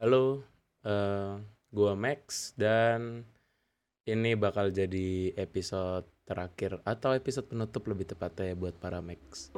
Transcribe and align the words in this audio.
Halo, 0.00 0.40
uh, 0.88 1.36
gua 1.68 1.92
Max 1.92 2.56
dan 2.56 3.20
ini 4.08 4.32
bakal 4.32 4.72
jadi 4.72 5.36
episode 5.36 6.08
terakhir 6.24 6.80
atau 6.88 7.12
episode 7.12 7.52
penutup 7.52 7.84
lebih 7.84 8.08
tepatnya 8.08 8.56
buat 8.56 8.80
para 8.80 9.04
Max. 9.04 9.52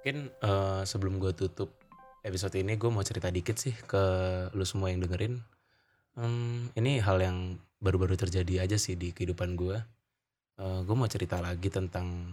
Mungkin 0.00 0.32
uh, 0.40 0.80
sebelum 0.88 1.20
gue 1.20 1.36
tutup 1.36 1.76
episode 2.24 2.56
ini 2.56 2.80
gue 2.80 2.88
mau 2.88 3.04
cerita 3.04 3.28
dikit 3.28 3.60
sih 3.60 3.76
ke 3.76 4.04
lu 4.56 4.64
semua 4.64 4.88
yang 4.88 5.04
dengerin. 5.04 5.44
Um, 6.16 6.72
ini 6.72 7.04
hal 7.04 7.20
yang 7.20 7.60
baru-baru 7.84 8.16
terjadi 8.16 8.64
aja 8.64 8.80
sih 8.80 8.96
di 8.96 9.12
kehidupan 9.12 9.52
gue. 9.60 9.76
Uh, 10.56 10.80
gue 10.88 10.96
mau 10.96 11.04
cerita 11.04 11.36
lagi 11.44 11.68
tentang 11.68 12.32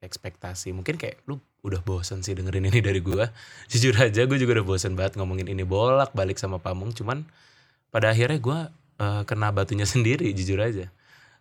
ekspektasi. 0.00 0.72
Mungkin 0.72 0.96
kayak 0.96 1.22
lu 1.28 1.38
udah 1.60 1.84
bosen 1.84 2.24
sih 2.24 2.32
dengerin 2.32 2.72
ini 2.72 2.80
dari 2.80 3.04
gue 3.04 3.24
jujur 3.72 3.92
aja 4.00 4.24
gue 4.24 4.38
juga 4.40 4.60
udah 4.60 4.66
bosen 4.66 4.96
banget 4.96 5.20
ngomongin 5.20 5.46
ini 5.52 5.62
bolak 5.62 6.16
balik 6.16 6.40
sama 6.40 6.58
pamung. 6.58 6.90
Cuman 6.96 7.28
pada 7.92 8.12
akhirnya 8.12 8.40
gue 8.40 8.58
uh, 9.00 9.22
kena 9.28 9.52
batunya 9.52 9.84
sendiri 9.94 10.32
jujur 10.32 10.58
aja. 10.60 10.88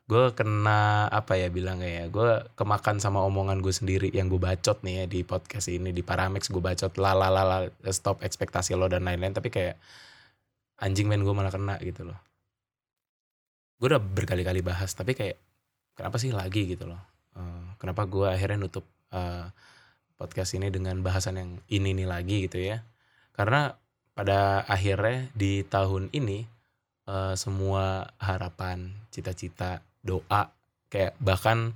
Gue 0.09 0.33
kena 0.33 1.05
apa 1.13 1.37
ya 1.37 1.53
bilang 1.53 1.85
ya 1.85 2.09
gue 2.09 2.29
kemakan 2.57 2.97
sama 2.97 3.21
omongan 3.29 3.61
gue 3.61 3.71
sendiri 3.71 4.09
yang 4.09 4.25
gue 4.27 4.41
bacot 4.41 4.81
nih 4.81 5.03
ya 5.03 5.05
di 5.05 5.21
podcast 5.21 5.69
ini 5.69 5.93
di 5.93 6.01
Paramex 6.01 6.49
gue 6.49 6.61
bacot 6.61 6.97
lalalala 6.97 7.69
stop 7.93 8.25
ekspektasi 8.25 8.75
lo 8.75 8.91
dan 8.91 9.07
lain-lain. 9.07 9.33
Tapi 9.37 9.49
kayak 9.53 9.79
anjing 10.83 11.07
main 11.07 11.23
gue 11.23 11.33
malah 11.33 11.53
kena 11.53 11.79
gitu 11.79 12.03
loh. 12.09 12.19
Gue 13.79 13.95
udah 13.95 14.01
berkali-kali 14.01 14.59
bahas 14.59 14.91
tapi 14.91 15.15
kayak 15.15 15.39
kenapa 15.95 16.19
sih 16.19 16.35
lagi? 16.35 16.67
gitu 16.67 16.83
loh 16.89 17.18
kenapa 17.79 18.05
gue 18.05 18.27
akhirnya 18.27 18.67
nutup 18.67 18.85
uh, 19.15 19.49
podcast 20.19 20.53
ini 20.59 20.67
dengan 20.67 20.99
bahasan 20.99 21.39
yang 21.39 21.51
ini 21.71 21.95
nih 21.95 22.07
lagi 22.11 22.45
gitu 22.45 22.59
ya. 22.59 22.83
Karena 23.31 23.71
pada 24.11 24.67
akhirnya 24.67 25.31
di 25.31 25.63
tahun 25.63 26.11
ini 26.11 26.43
uh, 27.07 27.33
semua 27.39 28.11
harapan 28.19 28.91
cita-cita 29.15 29.79
doa 30.03 30.51
kayak 30.91 31.15
bahkan 31.23 31.71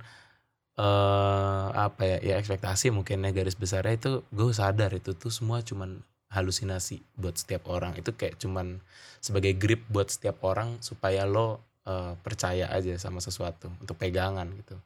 uh, 0.76 1.72
apa 1.72 2.04
ya 2.04 2.18
ya 2.20 2.34
ekspektasi 2.36 2.92
mungkinnya 2.92 3.32
garis 3.32 3.56
besarnya 3.56 3.96
itu 3.96 4.12
gue 4.28 4.52
sadar 4.52 4.92
itu 4.92 5.16
tuh 5.16 5.32
semua 5.32 5.64
cuman 5.64 6.04
halusinasi 6.28 7.00
buat 7.16 7.40
setiap 7.40 7.64
orang. 7.72 7.96
Itu 7.96 8.12
kayak 8.12 8.36
cuman 8.44 8.84
sebagai 9.24 9.56
grip 9.56 9.88
buat 9.88 10.12
setiap 10.12 10.44
orang 10.44 10.76
supaya 10.84 11.24
lo 11.24 11.64
uh, 11.88 12.12
percaya 12.20 12.68
aja 12.68 12.92
sama 13.00 13.24
sesuatu 13.24 13.72
untuk 13.80 13.96
pegangan 13.96 14.52
gitu 14.60 14.76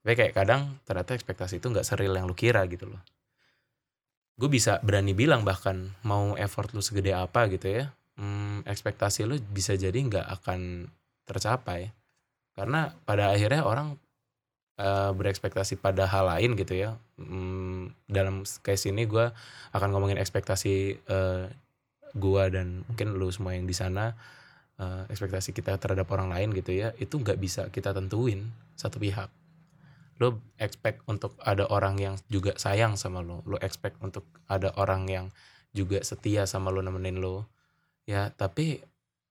tapi 0.00 0.14
kayak 0.16 0.32
kadang 0.32 0.80
ternyata 0.88 1.12
ekspektasi 1.12 1.60
itu 1.60 1.66
nggak 1.68 1.84
seril 1.84 2.16
yang 2.16 2.24
lu 2.24 2.36
kira 2.36 2.64
gitu 2.68 2.88
loh. 2.88 3.02
Gue 4.40 4.48
bisa 4.48 4.80
berani 4.80 5.12
bilang 5.12 5.44
bahkan 5.44 5.92
mau 6.00 6.32
effort 6.40 6.72
lu 6.72 6.80
segede 6.80 7.12
apa 7.12 7.44
gitu 7.52 7.68
ya 7.68 7.92
hmm, 8.16 8.64
ekspektasi 8.64 9.28
lu 9.28 9.36
bisa 9.52 9.76
jadi 9.76 9.96
nggak 9.96 10.26
akan 10.40 10.88
tercapai. 11.28 11.92
Karena 12.56 12.92
pada 13.04 13.32
akhirnya 13.32 13.64
orang 13.64 14.00
uh, 14.80 15.10
berekspektasi 15.12 15.78
pada 15.78 16.08
hal 16.08 16.26
lain 16.26 16.56
gitu 16.56 16.74
ya 16.74 16.96
hmm, 17.20 18.08
dalam 18.08 18.42
case 18.64 18.88
ini 18.88 19.04
gue 19.04 19.28
akan 19.76 19.88
ngomongin 19.92 20.18
ekspektasi 20.18 21.04
uh, 21.06 21.14
eh, 21.14 21.44
gue 22.16 22.44
dan 22.50 22.82
mungkin 22.90 23.14
lu 23.14 23.30
semua 23.30 23.54
yang 23.54 23.68
di 23.68 23.76
sana 23.76 24.16
uh, 24.82 25.06
ekspektasi 25.06 25.54
kita 25.54 25.78
terhadap 25.78 26.10
orang 26.10 26.32
lain 26.32 26.50
gitu 26.56 26.74
ya 26.74 26.90
itu 26.98 27.14
nggak 27.20 27.38
bisa 27.38 27.62
kita 27.70 27.94
tentuin 27.94 28.50
satu 28.74 28.98
pihak 28.98 29.30
lo 30.20 30.36
expect 30.60 31.00
untuk 31.08 31.32
ada 31.40 31.64
orang 31.72 31.96
yang 31.96 32.14
juga 32.28 32.52
sayang 32.60 33.00
sama 33.00 33.24
lo. 33.24 33.40
Lo 33.48 33.56
expect 33.64 33.96
untuk 34.04 34.28
ada 34.52 34.68
orang 34.76 35.08
yang 35.08 35.26
juga 35.72 36.04
setia 36.04 36.44
sama 36.44 36.68
lo 36.68 36.84
nemenin 36.84 37.24
lo. 37.24 37.48
Ya 38.04 38.28
tapi 38.36 38.84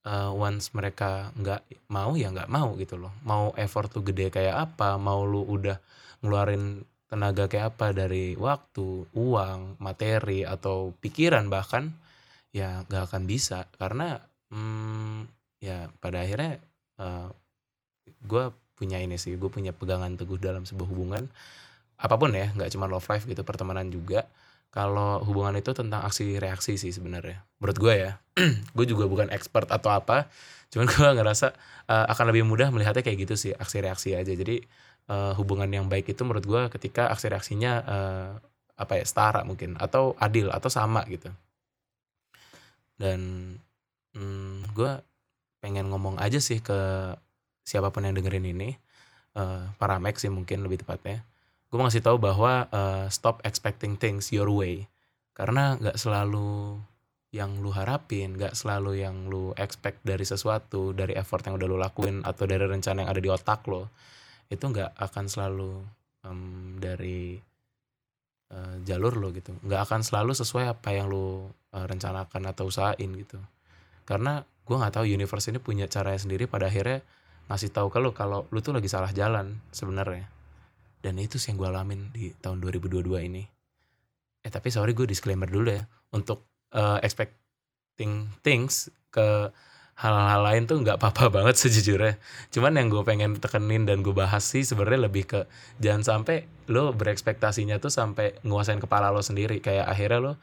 uh, 0.10 0.34
once 0.34 0.74
mereka 0.74 1.30
nggak 1.38 1.62
mau 1.94 2.18
ya 2.18 2.34
nggak 2.34 2.50
mau 2.50 2.74
gitu 2.82 2.98
loh. 2.98 3.14
Mau 3.22 3.54
effort 3.54 3.94
tuh 3.94 4.02
gede 4.02 4.34
kayak 4.34 4.74
apa? 4.74 4.98
Mau 4.98 5.30
lo 5.30 5.46
udah 5.46 5.78
ngeluarin 6.26 6.82
tenaga 7.06 7.46
kayak 7.46 7.78
apa? 7.78 7.94
Dari 7.94 8.34
waktu 8.34 9.14
uang 9.14 9.78
materi 9.78 10.42
atau 10.42 10.90
pikiran 10.98 11.54
bahkan 11.54 11.94
ya 12.50 12.82
nggak 12.90 13.14
akan 13.14 13.24
bisa. 13.30 13.70
Karena 13.78 14.18
hmm, 14.50 15.30
ya 15.62 15.86
pada 16.02 16.26
akhirnya 16.26 16.58
uh, 16.98 17.30
eh, 17.30 17.30
gue 18.26 18.46
punya 18.80 19.04
ini 19.04 19.20
sih 19.20 19.36
gue 19.36 19.52
punya 19.52 19.76
pegangan 19.76 20.16
teguh 20.16 20.40
dalam 20.40 20.64
sebuah 20.64 20.88
hubungan. 20.88 21.28
Apa 22.00 22.16
pun 22.16 22.32
ya 22.32 22.56
nggak 22.56 22.72
cuma 22.72 22.88
love 22.88 23.04
life 23.12 23.28
gitu 23.28 23.44
pertemanan 23.44 23.92
juga. 23.92 24.24
Kalau 24.72 25.20
hubungan 25.28 25.52
itu 25.60 25.76
tentang 25.76 26.08
aksi 26.08 26.40
reaksi 26.40 26.80
sih 26.80 26.96
sebenarnya. 26.96 27.44
Menurut 27.60 27.78
gue 27.78 27.94
ya 28.00 28.12
gue 28.78 28.86
juga 28.88 29.12
bukan 29.12 29.28
expert 29.36 29.68
atau 29.68 29.92
apa 29.92 30.32
cuman 30.72 30.86
gue 30.94 31.10
ngerasa 31.20 31.52
uh, 31.92 32.06
akan 32.14 32.26
lebih 32.32 32.48
mudah 32.48 32.72
melihatnya 32.72 33.04
kayak 33.04 33.28
gitu 33.28 33.36
sih 33.36 33.52
aksi 33.52 33.84
reaksi 33.84 34.16
aja. 34.16 34.32
Jadi 34.32 34.64
uh, 35.12 35.36
hubungan 35.36 35.68
yang 35.68 35.92
baik 35.92 36.08
itu 36.16 36.22
menurut 36.24 36.46
gue 36.48 36.62
ketika 36.80 37.12
aksi 37.12 37.28
reaksinya 37.28 37.72
uh, 37.84 38.32
apa 38.80 38.96
ya 38.96 39.04
setara 39.04 39.44
mungkin 39.44 39.76
atau 39.76 40.16
adil 40.16 40.48
atau 40.56 40.72
sama 40.72 41.04
gitu. 41.12 41.28
Dan 42.96 43.20
hmm, 44.16 44.72
gue 44.72 44.92
pengen 45.60 45.92
ngomong 45.92 46.16
aja 46.20 46.40
sih 46.40 46.64
ke 46.64 46.80
siapa 47.64 47.94
pun 47.94 48.06
yang 48.08 48.16
dengerin 48.16 48.46
ini 48.50 48.76
uh, 49.38 49.70
para 49.78 49.98
Max 50.02 50.24
sih 50.26 50.32
mungkin 50.32 50.66
lebih 50.66 50.84
tepatnya 50.84 51.24
gue 51.70 51.78
mau 51.78 51.86
ngasih 51.86 52.02
tahu 52.02 52.18
bahwa 52.18 52.66
uh, 52.74 53.06
stop 53.14 53.46
expecting 53.46 53.94
things 53.94 54.34
your 54.34 54.50
way. 54.50 54.90
Karena 55.38 55.78
nggak 55.78 56.02
selalu 56.02 56.82
yang 57.30 57.62
lu 57.62 57.70
harapin 57.70 58.34
nggak 58.34 58.58
selalu 58.58 59.06
yang 59.06 59.30
lu 59.30 59.54
expect 59.54 60.02
dari 60.02 60.26
sesuatu 60.26 60.98
dari 60.98 61.14
effort 61.14 61.46
yang 61.46 61.62
udah 61.62 61.68
lu 61.70 61.78
lakuin 61.78 62.26
atau 62.26 62.50
dari 62.50 62.66
rencana 62.66 63.06
yang 63.06 63.10
ada 63.14 63.22
di 63.22 63.30
otak 63.30 63.70
lo 63.70 63.94
itu 64.50 64.66
nggak 64.66 64.98
akan 64.98 65.30
selalu 65.30 65.78
um, 66.26 66.74
dari 66.82 67.38
uh, 68.50 68.82
jalur 68.82 69.14
lo 69.22 69.30
gitu. 69.30 69.54
Nggak 69.62 69.82
akan 69.86 70.02
selalu 70.02 70.34
sesuai 70.34 70.74
apa 70.74 70.90
yang 70.90 71.06
lu 71.06 71.46
uh, 71.70 71.86
rencanakan 71.86 72.50
atau 72.50 72.66
usahain 72.66 73.10
gitu. 73.14 73.38
Karena 74.10 74.42
gue 74.42 74.76
nggak 74.76 74.98
tahu 74.98 75.06
universe 75.06 75.54
ini 75.54 75.62
punya 75.62 75.86
caranya 75.86 76.18
sendiri 76.18 76.50
pada 76.50 76.66
akhirnya 76.66 77.06
ngasih 77.50 77.74
tahu 77.74 77.90
ke 77.90 77.98
lu 77.98 78.14
kalau 78.14 78.46
lu 78.54 78.62
tuh 78.62 78.78
lagi 78.78 78.88
salah 78.88 79.10
jalan 79.10 79.58
sebenarnya. 79.74 80.30
Dan 81.02 81.18
itu 81.18 81.42
sih 81.42 81.52
yang 81.52 81.58
gue 81.58 81.70
alamin 81.72 82.02
di 82.14 82.32
tahun 82.38 82.62
2022 82.62 83.26
ini. 83.26 83.44
Eh 84.46 84.52
tapi 84.52 84.70
sorry 84.70 84.94
gue 84.94 85.10
disclaimer 85.10 85.50
dulu 85.50 85.74
ya. 85.74 85.84
Untuk 86.14 86.46
uh, 86.78 87.02
expecting 87.02 88.30
things 88.46 88.94
ke 89.10 89.50
hal-hal 90.00 90.42
lain 90.48 90.64
tuh 90.64 90.80
nggak 90.80 91.02
apa-apa 91.02 91.28
banget 91.42 91.56
sejujurnya. 91.58 92.22
Cuman 92.54 92.78
yang 92.78 92.88
gue 92.88 93.04
pengen 93.04 93.36
tekenin 93.42 93.84
dan 93.90 94.06
gue 94.06 94.14
bahas 94.14 94.46
sih 94.46 94.64
sebenarnya 94.64 95.10
lebih 95.10 95.24
ke 95.28 95.40
jangan 95.82 96.06
sampai 96.06 96.48
lo 96.70 96.94
berekspektasinya 96.94 97.82
tuh 97.82 97.92
sampai 97.92 98.40
nguasain 98.46 98.80
kepala 98.80 99.10
lo 99.10 99.26
sendiri. 99.26 99.60
Kayak 99.60 99.90
akhirnya 99.90 100.20
lo 100.22 100.34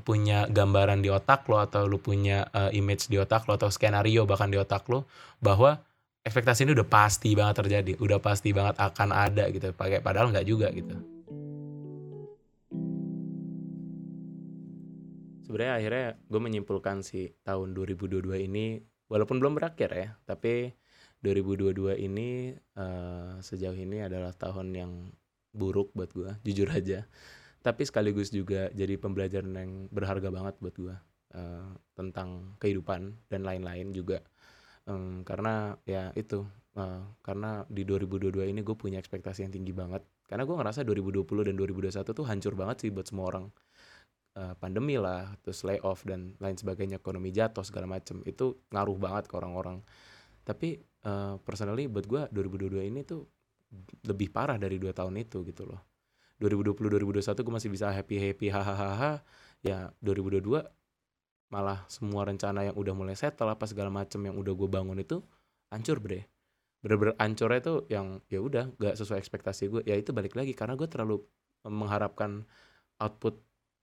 punya 0.00 0.48
gambaran 0.48 1.04
di 1.04 1.12
otak 1.12 1.44
lo 1.52 1.60
atau 1.60 1.84
lo 1.84 2.00
punya 2.00 2.48
uh, 2.56 2.72
image 2.72 3.12
di 3.12 3.20
otak 3.20 3.44
lo 3.44 3.60
atau 3.60 3.68
skenario 3.68 4.24
bahkan 4.24 4.48
di 4.48 4.56
otak 4.56 4.88
lo 4.88 5.04
bahwa 5.44 5.84
ekspektasi 6.22 6.62
ini 6.62 6.72
udah 6.78 6.86
pasti 6.86 7.34
banget 7.34 7.66
terjadi 7.66 7.92
udah 7.98 8.18
pasti 8.22 8.54
banget 8.54 8.78
akan 8.78 9.10
ada 9.10 9.50
gitu 9.50 9.74
pakai 9.74 9.98
padahal 9.98 10.30
nggak 10.30 10.46
juga 10.46 10.70
gitu. 10.70 10.94
Sebenarnya 15.42 15.74
akhirnya 15.82 16.06
gue 16.30 16.40
menyimpulkan 16.40 17.02
sih 17.02 17.34
tahun 17.42 17.74
2022 17.74 18.22
ini 18.46 18.80
walaupun 19.10 19.42
belum 19.42 19.58
berakhir 19.58 19.90
ya 19.92 20.08
tapi 20.24 20.72
2022 21.26 21.98
ini 22.02 22.54
uh, 22.78 23.38
sejauh 23.42 23.76
ini 23.76 24.06
adalah 24.06 24.34
tahun 24.34 24.74
yang 24.74 24.92
buruk 25.52 25.90
buat 25.92 26.14
gue 26.14 26.30
jujur 26.46 26.70
aja. 26.70 27.04
Tapi 27.62 27.86
sekaligus 27.86 28.30
juga 28.34 28.70
jadi 28.74 28.98
pembelajaran 28.98 29.54
yang 29.54 29.72
berharga 29.90 30.30
banget 30.34 30.54
buat 30.58 30.74
gue 30.74 30.96
uh, 31.34 31.70
tentang 31.94 32.58
kehidupan 32.58 33.14
dan 33.30 33.42
lain-lain 33.46 33.94
juga 33.94 34.22
um, 34.88 35.22
karena 35.22 35.76
ya 35.86 36.10
itu 36.16 36.46
uh, 36.78 37.02
karena 37.20 37.64
di 37.68 37.82
2022 37.84 38.48
ini 38.48 38.60
gue 38.64 38.76
punya 38.76 38.98
ekspektasi 38.98 39.46
yang 39.46 39.52
tinggi 39.52 39.72
banget. 39.74 40.02
Karena 40.26 40.48
gue 40.48 40.56
ngerasa 40.56 40.80
2020 40.86 41.48
dan 41.52 41.54
2021 41.58 42.16
tuh 42.16 42.26
hancur 42.26 42.54
banget 42.56 42.76
sih 42.86 42.90
buat 42.90 43.06
semua 43.06 43.26
orang. 43.28 43.46
Uh, 44.32 44.56
pandemi 44.56 44.96
lah 44.96 45.28
terus 45.44 45.60
layoff 45.60 46.08
dan 46.08 46.32
lain 46.40 46.56
sebagainya 46.56 46.96
ekonomi 46.96 47.28
jatuh 47.34 47.64
segala 47.66 47.84
macem. 47.84 48.24
Itu 48.24 48.64
ngaruh 48.72 48.96
banget 48.96 49.28
ke 49.28 49.34
orang-orang. 49.36 49.84
Tapi 50.42 50.80
uh, 51.04 51.36
personally 51.44 51.86
buat 51.86 52.08
gue 52.08 52.22
2022 52.32 52.88
ini 52.88 53.04
tuh 53.04 53.28
lebih 54.04 54.28
parah 54.32 54.60
dari 54.60 54.76
dua 54.76 54.92
tahun 54.92 55.20
itu 55.20 55.44
gitu 55.44 55.68
loh. 55.68 55.80
2020 56.40 56.74
2021 57.22 57.22
gue 57.38 57.54
masih 57.54 57.70
bisa 57.70 57.86
happy 57.94 58.16
happy 58.18 58.50
hahaha 58.50 59.22
ya 59.62 59.94
2022 60.02 60.58
malah 61.52 61.84
semua 61.92 62.24
rencana 62.24 62.64
yang 62.64 62.76
udah 62.80 62.96
mulai 62.96 63.12
settle 63.12 63.52
apa 63.52 63.68
segala 63.68 63.92
macem 63.92 64.24
yang 64.24 64.40
udah 64.40 64.56
gue 64.56 64.68
bangun 64.72 64.96
itu 64.96 65.20
hancur 65.68 66.00
bre. 66.00 66.24
Bener-bener 66.80 67.12
hancurnya 67.20 67.60
itu 67.60 67.74
yang 67.92 68.06
ya 68.32 68.40
udah 68.40 68.64
gak 68.80 68.96
sesuai 68.96 69.20
ekspektasi 69.20 69.62
gue 69.68 69.82
ya 69.84 69.94
itu 70.00 70.16
balik 70.16 70.32
lagi 70.32 70.56
karena 70.56 70.74
gue 70.80 70.88
terlalu 70.88 71.20
mengharapkan 71.68 72.48
output 72.98 73.36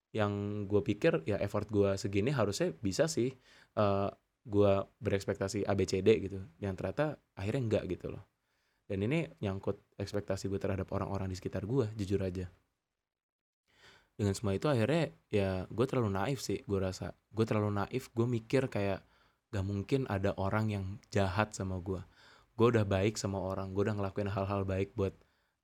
yang 0.10 0.66
gue 0.66 0.82
pikir 0.82 1.22
ya 1.30 1.38
effort 1.38 1.70
gue 1.70 1.94
segini 1.94 2.34
harusnya 2.34 2.74
bisa 2.82 3.06
sih 3.06 3.30
uh, 3.78 4.10
gue 4.50 4.74
berekspektasi 4.98 5.70
ABCD 5.70 6.10
gitu. 6.26 6.42
Yang 6.58 6.74
ternyata 6.82 7.06
akhirnya 7.38 7.62
enggak 7.70 7.84
gitu 7.86 8.10
loh. 8.10 8.26
Dan 8.90 9.06
ini 9.06 9.30
nyangkut 9.46 9.78
ekspektasi 10.02 10.50
gue 10.50 10.58
terhadap 10.58 10.90
orang-orang 10.90 11.30
di 11.30 11.38
sekitar 11.38 11.70
gue 11.70 11.86
jujur 11.94 12.18
aja 12.26 12.50
dengan 14.20 14.36
semua 14.36 14.52
itu 14.52 14.68
akhirnya 14.68 15.16
ya 15.32 15.64
gue 15.72 15.86
terlalu 15.88 16.12
naif 16.12 16.44
sih 16.44 16.60
gue 16.68 16.76
rasa. 16.76 17.16
Gue 17.32 17.48
terlalu 17.48 17.72
naif 17.72 18.12
gue 18.12 18.28
mikir 18.28 18.68
kayak 18.68 19.00
gak 19.56 19.64
mungkin 19.64 20.04
ada 20.12 20.36
orang 20.36 20.68
yang 20.68 20.86
jahat 21.08 21.56
sama 21.56 21.80
gue. 21.80 22.04
Gue 22.60 22.68
udah 22.76 22.84
baik 22.84 23.16
sama 23.16 23.40
orang 23.40 23.72
gue 23.72 23.88
udah 23.88 23.96
ngelakuin 23.96 24.28
hal-hal 24.28 24.68
baik 24.68 24.92
buat 25.00 25.16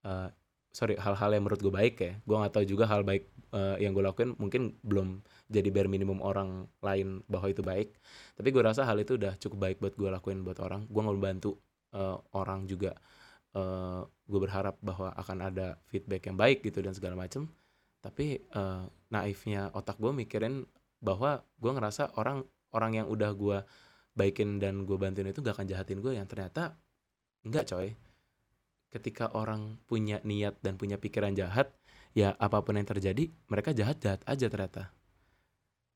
uh, 0.08 0.32
sorry 0.72 0.96
hal-hal 0.96 1.36
yang 1.36 1.44
menurut 1.44 1.60
gue 1.60 1.74
baik 1.76 1.96
ya. 2.00 2.16
Gue 2.24 2.36
nggak 2.40 2.56
tahu 2.56 2.64
juga 2.64 2.88
hal 2.88 3.04
baik 3.04 3.28
uh, 3.52 3.76
yang 3.76 3.92
gue 3.92 4.04
lakuin 4.08 4.32
mungkin 4.40 4.80
belum 4.88 5.20
jadi 5.52 5.68
bare 5.76 5.92
minimum 5.92 6.24
orang 6.24 6.72
lain 6.80 7.28
bahwa 7.28 7.52
itu 7.52 7.60
baik. 7.60 7.92
Tapi 8.40 8.48
gue 8.56 8.64
rasa 8.64 8.88
hal 8.88 8.96
itu 9.04 9.20
udah 9.20 9.36
cukup 9.36 9.58
baik 9.60 9.78
buat 9.84 10.00
gue 10.00 10.08
lakuin 10.08 10.48
buat 10.48 10.64
orang. 10.64 10.88
Gue 10.88 11.04
mau 11.04 11.12
bantu 11.20 11.60
uh, 11.92 12.24
orang 12.40 12.72
juga 12.72 12.96
uh, 13.52 14.08
gue 14.08 14.40
berharap 14.40 14.80
bahwa 14.80 15.12
akan 15.12 15.38
ada 15.44 15.76
feedback 15.92 16.32
yang 16.32 16.40
baik 16.40 16.64
gitu 16.64 16.80
dan 16.80 16.96
segala 16.96 17.20
macem 17.20 17.52
tapi 18.06 18.38
uh, 18.54 18.86
naifnya 19.10 19.74
otak 19.74 19.98
gue 19.98 20.14
mikirin 20.14 20.70
bahwa 21.02 21.42
gue 21.58 21.72
ngerasa 21.74 22.14
orang 22.22 22.46
orang 22.70 23.02
yang 23.02 23.08
udah 23.10 23.34
gue 23.34 23.58
baikin 24.14 24.62
dan 24.62 24.86
gue 24.86 24.94
bantuin 24.94 25.34
itu 25.34 25.42
gak 25.42 25.58
akan 25.58 25.66
jahatin 25.66 26.06
gue 26.06 26.14
yang 26.14 26.30
ternyata 26.30 26.78
enggak 27.42 27.66
coy. 27.66 27.98
Ketika 28.94 29.34
orang 29.34 29.82
punya 29.90 30.22
niat 30.22 30.62
dan 30.62 30.78
punya 30.78 31.02
pikiran 31.02 31.34
jahat 31.34 31.74
ya 32.14 32.38
apa 32.38 32.62
pun 32.62 32.78
yang 32.78 32.86
terjadi 32.86 33.28
mereka 33.50 33.74
jahat 33.74 33.98
jahat 33.98 34.22
aja 34.30 34.46
ternyata. 34.54 34.94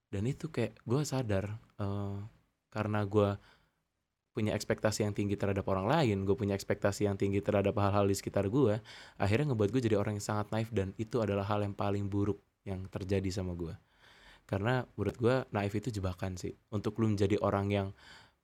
Dan 0.10 0.26
itu 0.26 0.50
kayak 0.50 0.82
gue 0.82 1.06
sadar 1.06 1.62
uh, 1.78 2.26
karena 2.74 3.06
gue 3.06 3.38
punya 4.32 4.54
ekspektasi 4.56 5.04
yang 5.04 5.14
tinggi 5.18 5.36
terhadap 5.36 5.66
orang 5.68 5.90
lain 5.90 6.24
gue 6.24 6.36
punya 6.38 6.54
ekspektasi 6.54 7.10
yang 7.10 7.18
tinggi 7.18 7.42
terhadap 7.42 7.76
hal-hal 7.82 8.06
di 8.06 8.16
sekitar 8.16 8.48
gue 8.48 8.78
akhirnya 9.18 9.52
ngebuat 9.52 9.70
gue 9.74 9.82
jadi 9.90 9.96
orang 10.00 10.22
yang 10.22 10.26
sangat 10.26 10.48
naif 10.54 10.70
dan 10.70 10.94
itu 11.02 11.20
adalah 11.20 11.44
hal 11.50 11.66
yang 11.66 11.74
paling 11.74 12.08
buruk 12.08 12.40
yang 12.64 12.86
terjadi 12.88 13.28
sama 13.34 13.58
gue 13.58 13.74
karena 14.50 14.82
menurut 14.98 15.18
gue 15.22 15.36
naif 15.54 15.74
itu 15.78 15.94
jebakan 15.94 16.34
sih. 16.34 16.58
Untuk 16.74 16.98
lu 16.98 17.14
menjadi 17.14 17.38
orang 17.46 17.70
yang 17.70 17.88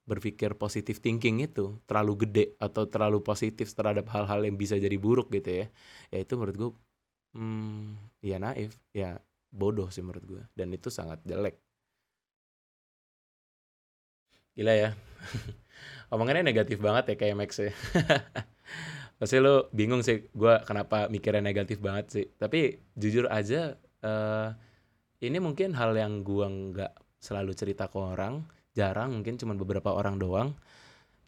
berpikir 0.06 0.54
positif 0.54 1.02
thinking 1.02 1.42
itu 1.42 1.82
terlalu 1.90 2.14
gede 2.26 2.44
atau 2.62 2.86
terlalu 2.86 3.18
positif 3.26 3.74
terhadap 3.74 4.06
hal-hal 4.14 4.46
yang 4.46 4.54
bisa 4.54 4.78
jadi 4.78 4.94
buruk 5.02 5.34
gitu 5.34 5.50
ya 5.50 5.66
ya 6.14 6.18
itu 6.22 6.32
menurut 6.38 6.56
gue 6.62 6.70
hmm, 7.34 8.22
ya 8.22 8.38
naif 8.38 8.78
ya 8.94 9.18
bodoh 9.50 9.90
sih 9.90 10.02
menurut 10.06 10.24
gue 10.30 10.42
dan 10.54 10.70
itu 10.70 10.88
sangat 10.94 11.18
jelek. 11.26 11.58
Gila 14.56 14.72
ya 14.72 14.90
omongannya 16.12 16.46
negatif 16.46 16.78
banget 16.78 17.14
ya 17.14 17.16
kayak 17.18 17.36
Max 17.36 17.50
ya. 17.58 17.72
Pasti 19.18 19.40
lo 19.40 19.72
bingung 19.72 20.04
sih 20.04 20.28
gue 20.28 20.54
kenapa 20.68 21.08
mikirnya 21.08 21.40
negatif 21.40 21.80
banget 21.80 22.06
sih. 22.12 22.26
Tapi 22.36 22.80
jujur 22.94 23.26
aja 23.32 23.74
uh, 24.04 24.52
ini 25.24 25.40
mungkin 25.40 25.72
hal 25.72 25.96
yang 25.96 26.20
gue 26.20 26.46
nggak 26.46 26.92
selalu 27.20 27.56
cerita 27.56 27.88
ke 27.88 27.96
orang 27.96 28.44
jarang 28.76 29.16
mungkin 29.16 29.40
cuma 29.40 29.56
beberapa 29.56 29.96
orang 29.96 30.20
doang. 30.20 30.52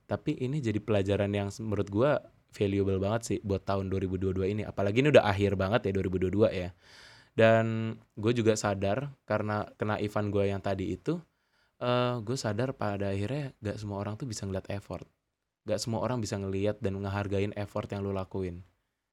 Tapi 0.05 0.37
ini 0.37 0.61
jadi 0.61 0.81
pelajaran 0.81 1.33
yang 1.33 1.49
menurut 1.65 1.89
gue 1.89 2.11
valuable 2.53 3.01
banget 3.01 3.21
sih 3.25 3.39
buat 3.41 3.65
tahun 3.65 3.89
2022 3.89 4.53
ini. 4.53 4.63
Apalagi 4.69 5.01
ini 5.01 5.09
udah 5.13 5.25
akhir 5.25 5.57
banget 5.57 5.89
ya 5.89 5.93
2022 5.97 6.49
ya. 6.53 6.71
Dan 7.33 7.97
gue 8.19 8.33
juga 8.37 8.53
sadar 8.57 9.17
karena 9.25 9.65
kena 9.81 9.97
event 10.01 10.29
gue 10.29 10.45
yang 10.49 10.61
tadi 10.61 10.93
itu 10.93 11.21
uh, 11.83 11.87
eh, 11.87 12.15
gue 12.23 12.37
sadar 12.39 12.75
pada 12.75 13.11
akhirnya 13.11 13.55
gak 13.63 13.77
semua 13.79 14.03
orang 14.03 14.19
tuh 14.19 14.27
bisa 14.27 14.45
ngeliat 14.47 14.67
effort. 14.71 15.07
Gak 15.67 15.79
semua 15.83 16.03
orang 16.03 16.19
bisa 16.23 16.39
ngeliat 16.39 16.81
dan 16.83 16.99
ngehargain 16.99 17.55
effort 17.55 17.89
yang 17.91 18.03
lo 18.07 18.11
lakuin. 18.15 18.63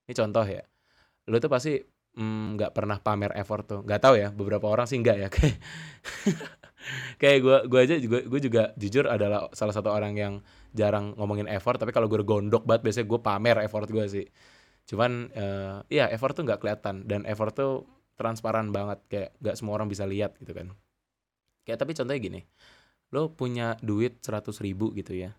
Ini 0.06 0.14
contoh 0.14 0.46
ya. 0.46 0.64
Lo 1.30 1.38
tuh 1.42 1.50
pasti 1.50 1.82
mm, 2.18 2.58
mm, 2.58 2.72
pernah 2.74 2.98
pamer 3.02 3.34
effort 3.38 3.66
tuh. 3.66 3.80
Nggak 3.86 4.02
tahu 4.02 4.16
ya 4.18 4.30
beberapa 4.34 4.66
orang 4.70 4.86
sih 4.90 4.98
nggak 5.02 5.18
ya. 5.18 5.30
Kayak 7.22 7.38
gue 7.42 7.58
gue 7.66 7.80
aja 7.82 7.96
juga 7.98 8.20
gue 8.22 8.40
juga 8.42 8.64
jujur 8.78 9.10
adalah 9.10 9.50
salah 9.58 9.74
satu 9.74 9.90
orang 9.90 10.14
yang 10.14 10.34
jarang 10.76 11.18
ngomongin 11.18 11.50
effort 11.50 11.82
tapi 11.82 11.90
kalau 11.90 12.06
gue 12.06 12.22
gondok 12.22 12.62
banget 12.68 12.86
biasanya 12.86 13.08
gue 13.10 13.20
pamer 13.26 13.58
effort 13.66 13.90
gue 13.90 14.06
sih. 14.06 14.26
Cuman 14.86 15.34
uh, 15.34 15.82
ya 15.90 16.06
effort 16.14 16.38
tuh 16.38 16.46
nggak 16.46 16.62
kelihatan. 16.62 17.10
Dan 17.10 17.26
effort 17.26 17.54
tuh 17.58 17.90
transparan 18.16 18.70
banget. 18.70 19.02
Kayak 19.10 19.30
nggak 19.42 19.56
semua 19.58 19.74
orang 19.82 19.90
bisa 19.90 20.06
lihat 20.06 20.38
gitu 20.38 20.54
kan 20.54 20.70
kayak 21.66 21.82
tapi 21.82 21.98
contohnya 21.98 22.22
gini 22.22 22.42
lo 23.12 23.34
punya 23.34 23.76
duit 23.82 24.22
seratus 24.22 24.62
ribu 24.62 24.94
gitu 24.94 25.14
ya 25.18 25.36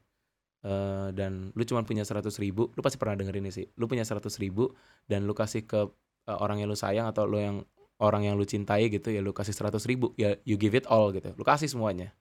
uh, 0.66 1.08
dan 1.14 1.54
lu 1.54 1.62
cuma 1.62 1.86
punya 1.86 2.02
seratus 2.02 2.42
ribu 2.42 2.70
lu 2.74 2.80
pasti 2.82 2.98
pernah 2.98 3.18
denger 3.18 3.38
ini 3.38 3.50
sih. 3.54 3.66
Lu 3.78 3.86
punya 3.86 4.02
seratus 4.02 4.36
ribu 4.42 4.74
dan 5.06 5.24
lu 5.24 5.32
kasih 5.32 5.64
ke 5.64 5.86
uh, 6.26 6.38
orang 6.42 6.62
yang 6.62 6.68
lu 6.70 6.78
sayang 6.78 7.06
atau 7.06 7.24
lu 7.24 7.38
yang 7.38 7.56
orang 8.02 8.28
yang 8.28 8.34
lu 8.36 8.44
cintai 8.44 8.92
gitu 8.92 9.08
ya 9.08 9.24
lu 9.24 9.32
kasih 9.32 9.56
seratus 9.56 9.88
ribu 9.88 10.12
ya 10.18 10.36
you 10.44 10.58
give 10.58 10.74
it 10.74 10.84
all 10.90 11.14
gitu. 11.14 11.32
Lu 11.38 11.46
kasih 11.46 11.70
semuanya. 11.70 12.12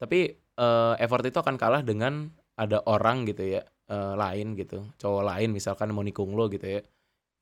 Tapi 0.00 0.34
uh, 0.58 0.98
effort 0.98 1.22
itu 1.22 1.38
akan 1.38 1.54
kalah 1.60 1.84
dengan 1.84 2.32
ada 2.58 2.82
orang 2.84 3.24
gitu 3.28 3.46
ya 3.58 3.62
uh, 3.88 4.14
lain 4.18 4.58
gitu 4.58 4.84
cowok 5.00 5.24
lain 5.24 5.48
misalkan 5.54 5.88
mau 5.94 6.04
nikung 6.04 6.36
lo 6.36 6.52
gitu 6.52 6.68
ya 6.68 6.80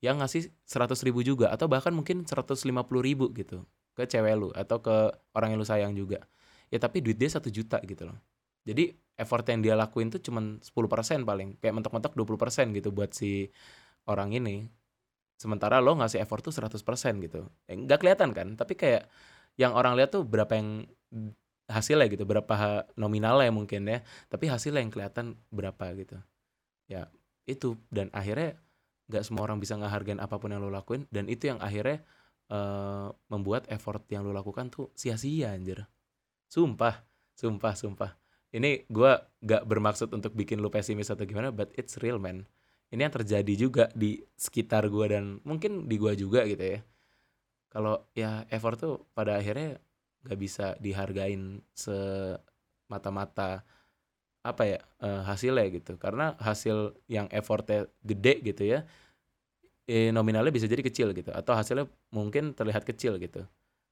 yang 0.01 0.23
ngasih 0.23 0.49
seratus 0.65 1.03
ribu 1.03 1.21
juga 1.21 1.51
atau 1.51 1.67
bahkan 1.67 1.91
mungkin 1.93 2.23
seratus 2.25 2.63
lima 2.63 2.87
puluh 2.87 3.03
ribu 3.05 3.29
gitu 3.35 3.67
ke 3.95 4.07
cewek 4.07 4.33
lu 4.39 4.49
atau 4.55 4.79
ke 4.79 4.95
orang 5.35 5.55
yang 5.55 5.59
lu 5.59 5.67
sayang 5.67 5.93
juga. 5.95 6.23
Ya 6.71 6.79
tapi 6.79 7.03
duit 7.03 7.19
dia 7.19 7.27
satu 7.27 7.51
juta 7.51 7.77
gitu 7.83 8.07
loh. 8.07 8.17
Jadi 8.63 8.93
effort 9.17 9.45
yang 9.49 9.61
dia 9.65 9.73
lakuin 9.73 10.13
tuh 10.13 10.21
cuman 10.21 10.61
10% 10.61 11.27
paling. 11.27 11.57
Kayak 11.59 11.73
mentok-mentok 11.81 12.13
20% 12.15 12.77
gitu 12.77 12.89
buat 12.93 13.11
si 13.11 13.49
orang 14.05 14.31
ini. 14.33 14.69
Sementara 15.37 15.81
lo 15.81 15.97
ngasih 15.97 16.21
effort 16.21 16.45
tuh 16.45 16.53
100% 16.53 16.77
gitu. 17.25 17.49
Eh, 17.65 17.75
nggak 17.75 17.99
kelihatan 18.01 18.29
kan? 18.31 18.47
Tapi 18.53 18.73
kayak 18.77 19.09
yang 19.57 19.73
orang 19.73 19.97
lihat 19.97 20.13
tuh 20.13 20.23
berapa 20.23 20.53
yang 20.53 20.85
hasilnya 21.65 22.07
gitu. 22.13 22.23
Berapa 22.23 22.85
nominalnya 22.95 23.49
mungkin 23.49 23.89
ya. 23.89 24.05
Tapi 24.29 24.45
hasilnya 24.47 24.85
yang 24.85 24.93
kelihatan 24.93 25.35
berapa 25.49 25.85
gitu. 25.97 26.17
Ya 26.85 27.09
itu. 27.49 27.75
Dan 27.89 28.13
akhirnya 28.13 28.55
nggak 29.09 29.23
semua 29.25 29.49
orang 29.49 29.57
bisa 29.57 29.75
ngehargain 29.75 30.21
apa 30.21 30.37
pun 30.37 30.53
yang 30.53 30.61
lo 30.61 30.69
lakuin. 30.69 31.09
Dan 31.09 31.25
itu 31.27 31.49
yang 31.49 31.57
akhirnya 31.57 32.05
uh, 32.51 33.09
membuat 33.31 33.65
effort 33.71 34.03
yang 34.11 34.27
lo 34.27 34.35
lakukan 34.35 34.67
tuh 34.67 34.91
sia-sia 34.93 35.55
anjir. 35.55 35.87
Sumpah 36.51 37.07
sumpah 37.41 37.73
sumpah. 37.73 38.11
Ini 38.51 38.85
gue 38.91 39.11
gak 39.47 39.63
bermaksud 39.63 40.11
untuk 40.11 40.35
bikin 40.35 40.59
lo 40.59 40.67
pesimis 40.67 41.07
atau 41.07 41.23
gimana 41.23 41.49
but 41.49 41.71
it's 41.79 41.95
real 42.03 42.19
man. 42.19 42.43
Ini 42.91 43.07
yang 43.07 43.15
terjadi 43.15 43.53
juga 43.55 43.87
di 43.95 44.19
sekitar 44.35 44.91
gue 44.91 45.05
dan 45.07 45.39
mungkin 45.47 45.87
di 45.87 45.95
gue 45.95 46.11
juga 46.19 46.43
gitu 46.43 46.59
ya. 46.59 46.79
Kalau 47.71 48.11
ya 48.11 48.43
effort 48.51 48.75
tuh 48.75 48.95
pada 49.15 49.39
akhirnya 49.39 49.79
gak 50.27 50.37
bisa 50.37 50.75
dihargain 50.83 51.63
semata-mata 51.71 53.63
apa 54.43 54.63
ya 54.67 54.79
uh, 54.99 55.23
hasilnya 55.23 55.71
gitu. 55.71 55.95
Karena 55.95 56.35
hasil 56.35 56.99
yang 57.07 57.31
effortnya 57.31 57.87
gede 58.03 58.43
gitu 58.43 58.67
ya 58.67 58.83
eh, 59.87 60.09
nominalnya 60.13 60.53
bisa 60.53 60.65
jadi 60.69 60.81
kecil 60.81 61.13
gitu 61.15 61.31
atau 61.33 61.53
hasilnya 61.55 61.85
mungkin 62.13 62.53
terlihat 62.53 62.83
kecil 62.85 63.17
gitu. 63.17 63.45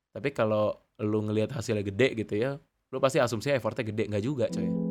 Tapi 0.10 0.34
kalau 0.34 0.74
lu 1.00 1.24
ngelihat 1.26 1.54
hasilnya 1.54 1.86
gede 1.86 2.18
gitu 2.18 2.36
ya 2.36 2.52
lu 2.90 2.98
pasti 2.98 3.22
asumsinya 3.22 3.56
effortnya 3.56 3.86
gede 3.86 4.10
nggak 4.10 4.26
juga 4.26 4.50
coy. 4.50 4.90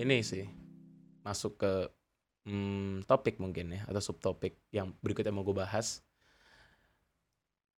Ini 0.00 0.24
sih 0.24 0.48
masuk 1.20 1.60
ke 1.60 1.72
hmm, 2.48 3.04
topik 3.04 3.36
mungkin 3.36 3.76
ya 3.76 3.84
atau 3.84 4.00
subtopik 4.00 4.56
yang 4.72 4.96
berikutnya 5.04 5.28
mau 5.28 5.44
gue 5.44 5.52
bahas. 5.52 6.00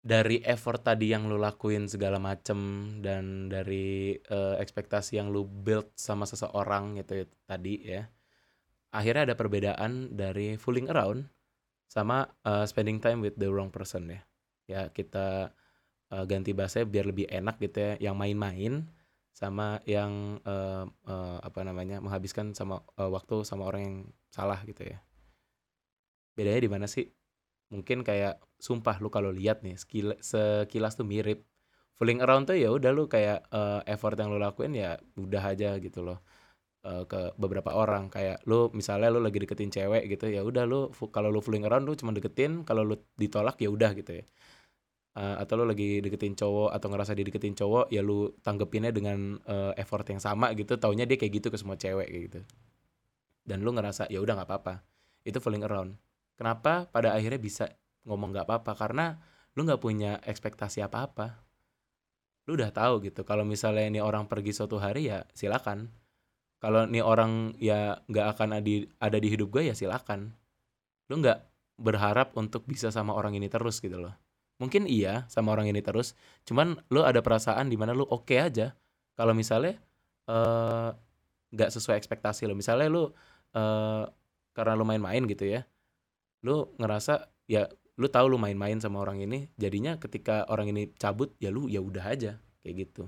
Dari 0.03 0.43
effort 0.47 0.83
tadi 0.83 1.11
yang 1.15 1.27
lu 1.27 1.39
lakuin 1.39 1.87
segala 1.87 2.19
macem 2.23 2.59
dan 3.03 3.51
dari 3.51 4.19
uh, 4.31 4.59
ekspektasi 4.59 5.19
yang 5.19 5.31
lu 5.31 5.47
build 5.47 5.95
sama 5.95 6.27
seseorang 6.27 6.99
gitu 6.99 7.23
ya, 7.23 7.27
tadi 7.47 7.75
ya 7.87 8.03
akhirnya 8.93 9.33
ada 9.33 9.37
perbedaan 9.37 10.13
dari 10.13 10.61
fooling 10.61 10.93
around 10.93 11.27
sama 11.89 12.29
uh, 12.45 12.69
spending 12.69 13.01
time 13.01 13.25
with 13.25 13.37
the 13.41 13.49
wrong 13.49 13.73
person 13.73 14.09
ya. 14.09 14.21
Ya 14.69 14.83
kita 14.93 15.53
uh, 16.13 16.25
ganti 16.29 16.53
bahasa 16.53 16.85
biar 16.85 17.09
lebih 17.09 17.27
enak 17.29 17.57
gitu 17.59 17.81
ya 17.81 18.13
yang 18.13 18.17
main-main 18.21 18.87
sama 19.33 19.81
yang 19.89 20.39
uh, 20.45 20.85
uh, 21.09 21.39
apa 21.41 21.65
namanya 21.65 22.05
menghabiskan 22.05 22.53
sama 22.53 22.85
uh, 23.01 23.09
waktu 23.09 23.49
sama 23.49 23.65
orang 23.65 23.83
yang 23.83 23.99
salah 24.29 24.61
gitu 24.69 24.85
ya. 24.85 25.01
Bedanya 26.37 26.61
di 26.61 26.71
mana 26.71 26.87
sih? 26.89 27.09
Mungkin 27.73 28.05
kayak 28.05 28.41
sumpah 28.61 29.01
lu 29.01 29.09
kalau 29.09 29.33
lihat 29.33 29.65
nih 29.65 29.81
sekil 29.81 30.17
sekilas 30.21 31.01
tuh 31.01 31.09
mirip. 31.09 31.49
Fooling 31.97 32.21
around 32.21 32.49
tuh 32.49 32.57
ya 32.57 32.73
udah 32.73 32.93
lu 32.93 33.09
kayak 33.09 33.49
uh, 33.53 33.81
effort 33.89 34.17
yang 34.17 34.33
lu 34.33 34.41
lakuin 34.41 34.73
ya 34.77 35.01
udah 35.17 35.53
aja 35.53 35.77
gitu 35.81 36.05
loh 36.05 36.25
uh, 36.87 37.05
ke 37.07 37.35
beberapa 37.39 37.75
orang. 37.75 38.11
Kayak 38.11 38.43
lu 38.47 38.71
misalnya 38.75 39.09
lu 39.11 39.23
lagi 39.23 39.39
deketin 39.43 39.71
cewek 39.71 40.07
gitu 40.11 40.31
ya 40.31 40.43
udah 40.43 40.65
lu 40.67 40.91
kalau 41.11 41.31
lu 41.31 41.41
fooling 41.43 41.67
around 41.67 41.87
lu 41.87 41.95
cuma 41.95 42.11
deketin 42.15 42.67
kalau 42.67 42.83
lu 42.87 42.99
ditolak 43.19 43.59
ya 43.59 43.71
udah 43.71 43.91
gitu 43.97 44.23
ya. 44.23 44.25
Uh, 45.13 45.37
atau 45.45 45.61
lu 45.61 45.69
lagi 45.69 46.01
deketin 46.01 46.33
cowok 46.33 46.73
atau 46.73 46.89
ngerasa 46.89 47.13
dideketin 47.13 47.53
cowok 47.53 47.93
ya 47.93 48.01
lu 48.01 48.33
tanggepinnya 48.41 48.97
dengan 48.97 49.37
uh, 49.45 49.77
effort 49.77 50.09
yang 50.09 50.21
sama 50.21 50.53
gitu. 50.57 50.77
Taunya 50.81 51.05
dia 51.05 51.21
kayak 51.21 51.33
gitu 51.43 51.49
ke 51.53 51.59
semua 51.61 51.77
cewek 51.77 52.09
kayak 52.09 52.23
gitu. 52.33 52.41
Dan 53.45 53.61
lu 53.61 53.75
ngerasa 53.77 54.09
ya 54.09 54.19
udah 54.23 54.41
nggak 54.41 54.49
apa-apa. 54.49 54.75
Itu 55.23 55.39
fooling 55.39 55.63
around. 55.67 55.99
Kenapa 56.35 56.89
pada 56.89 57.13
akhirnya 57.13 57.39
bisa 57.39 57.69
ngomong 58.09 58.33
nggak 58.33 58.47
apa-apa? 58.49 58.73
Karena 58.75 59.21
lu 59.53 59.69
nggak 59.69 59.83
punya 59.85 60.17
ekspektasi 60.25 60.81
apa-apa. 60.81 61.45
Lu 62.49 62.57
udah 62.57 62.73
tahu 62.73 63.05
gitu. 63.05 63.23
Kalau 63.23 63.45
misalnya 63.45 63.87
ini 63.87 64.01
orang 64.01 64.27
pergi 64.27 64.57
suatu 64.57 64.81
hari 64.81 65.13
ya 65.13 65.29
silakan 65.37 65.93
kalau 66.63 66.87
ini 66.87 67.03
orang 67.03 67.59
ya 67.59 67.99
nggak 68.07 68.39
akan 68.39 68.63
ada 68.63 68.75
ada 69.03 69.19
di 69.19 69.29
hidup 69.35 69.51
gue 69.51 69.67
ya 69.67 69.75
silakan. 69.75 70.31
Lu 71.11 71.19
nggak 71.19 71.43
berharap 71.83 72.39
untuk 72.39 72.63
bisa 72.71 72.95
sama 72.95 73.19
orang 73.19 73.35
ini 73.35 73.51
terus 73.51 73.83
gitu 73.83 73.99
loh. 73.99 74.15
Mungkin 74.63 74.87
iya 74.87 75.27
sama 75.27 75.51
orang 75.59 75.67
ini 75.67 75.83
terus. 75.83 76.15
Cuman 76.47 76.79
lu 76.95 77.03
ada 77.03 77.19
perasaan 77.19 77.67
di 77.67 77.75
mana 77.75 77.91
lu 77.91 78.07
oke 78.07 78.31
okay 78.31 78.39
aja. 78.39 78.79
Kalau 79.19 79.35
misalnya 79.35 79.75
eh, 80.31 80.91
nggak 81.51 81.71
uh, 81.71 81.75
sesuai 81.75 81.99
ekspektasi 81.99 82.47
lo 82.47 82.55
misalnya 82.55 82.87
lu 82.87 83.11
uh, 83.59 84.07
karena 84.55 84.79
lu 84.79 84.87
main-main 84.87 85.27
gitu 85.27 85.45
ya 85.51 85.67
lu 86.47 86.71
ngerasa 86.79 87.27
ya 87.51 87.71
lu 87.99 88.07
tahu 88.11 88.35
lu 88.35 88.39
main-main 88.39 88.79
sama 88.79 89.03
orang 89.03 89.23
ini. 89.23 89.51
Jadinya 89.59 89.99
ketika 89.99 90.47
orang 90.47 90.71
ini 90.71 90.95
cabut 90.95 91.35
ya 91.43 91.51
lu 91.51 91.67
ya 91.67 91.83
udah 91.83 92.07
aja. 92.07 92.39
Kayak 92.63 92.87
gitu. 92.87 93.05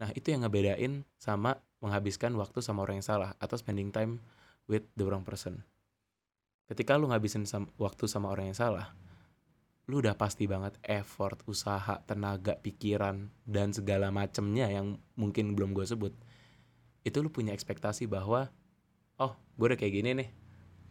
Nah 0.00 0.12
itu 0.12 0.28
yang 0.28 0.44
ngebedain 0.44 1.08
sama 1.16 1.56
menghabiskan 1.78 2.34
waktu 2.34 2.58
sama 2.62 2.82
orang 2.82 3.02
yang 3.02 3.08
salah 3.08 3.30
atau 3.38 3.54
spending 3.54 3.94
time 3.94 4.22
with 4.66 4.86
the 4.98 5.04
wrong 5.06 5.22
person. 5.22 5.62
Ketika 6.68 7.00
lu 7.00 7.08
ngabisin 7.08 7.48
waktu 7.80 8.04
sama 8.06 8.28
orang 8.28 8.52
yang 8.52 8.58
salah 8.58 8.92
lu 9.88 10.04
udah 10.04 10.12
pasti 10.20 10.44
banget 10.44 10.76
effort, 10.84 11.40
usaha, 11.48 12.04
tenaga, 12.04 12.60
pikiran, 12.60 13.32
dan 13.48 13.72
segala 13.72 14.12
macemnya 14.12 14.68
yang 14.68 15.00
mungkin 15.16 15.56
belum 15.56 15.72
gue 15.72 15.88
sebut. 15.88 16.12
Itu 17.00 17.24
lu 17.24 17.32
punya 17.32 17.56
ekspektasi 17.56 18.04
bahwa 18.04 18.52
oh 19.16 19.32
gue 19.56 19.66
udah 19.72 19.80
kayak 19.80 19.94
gini 19.96 20.12
nih. 20.12 20.28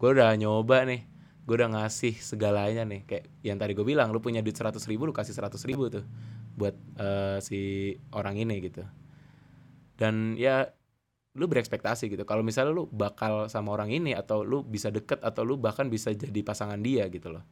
Gue 0.02 0.18
udah 0.18 0.34
nyoba 0.34 0.82
nih. 0.90 1.06
Gue 1.46 1.62
udah 1.62 1.78
ngasih 1.78 2.18
segalanya 2.18 2.90
nih. 2.90 3.06
Kayak 3.06 3.24
yang 3.46 3.62
tadi 3.62 3.78
gue 3.78 3.86
bilang 3.86 4.10
lu 4.10 4.18
punya 4.18 4.42
duit 4.42 4.58
seratus 4.58 4.90
ribu 4.90 5.06
lu 5.06 5.14
kasih 5.14 5.38
seratus 5.38 5.62
ribu 5.70 5.94
tuh 5.94 6.04
buat 6.58 6.74
uh, 6.98 7.38
si 7.38 7.94
orang 8.18 8.42
ini 8.42 8.66
gitu. 8.66 8.82
Dan 9.94 10.34
ya 10.42 10.74
lu 11.38 11.46
berekspektasi 11.46 12.10
gitu. 12.10 12.26
Kalau 12.26 12.42
misalnya 12.42 12.74
lu 12.74 12.90
bakal 12.90 13.46
sama 13.48 13.78
orang 13.78 13.94
ini 13.94 14.18
atau 14.18 14.42
lu 14.42 14.66
bisa 14.66 14.90
deket 14.90 15.22
atau 15.22 15.46
lu 15.46 15.56
bahkan 15.62 15.86
bisa 15.86 16.10
jadi 16.10 16.42
pasangan 16.42 16.82
dia 16.82 17.06
gitu 17.14 17.30
loh. 17.30 17.46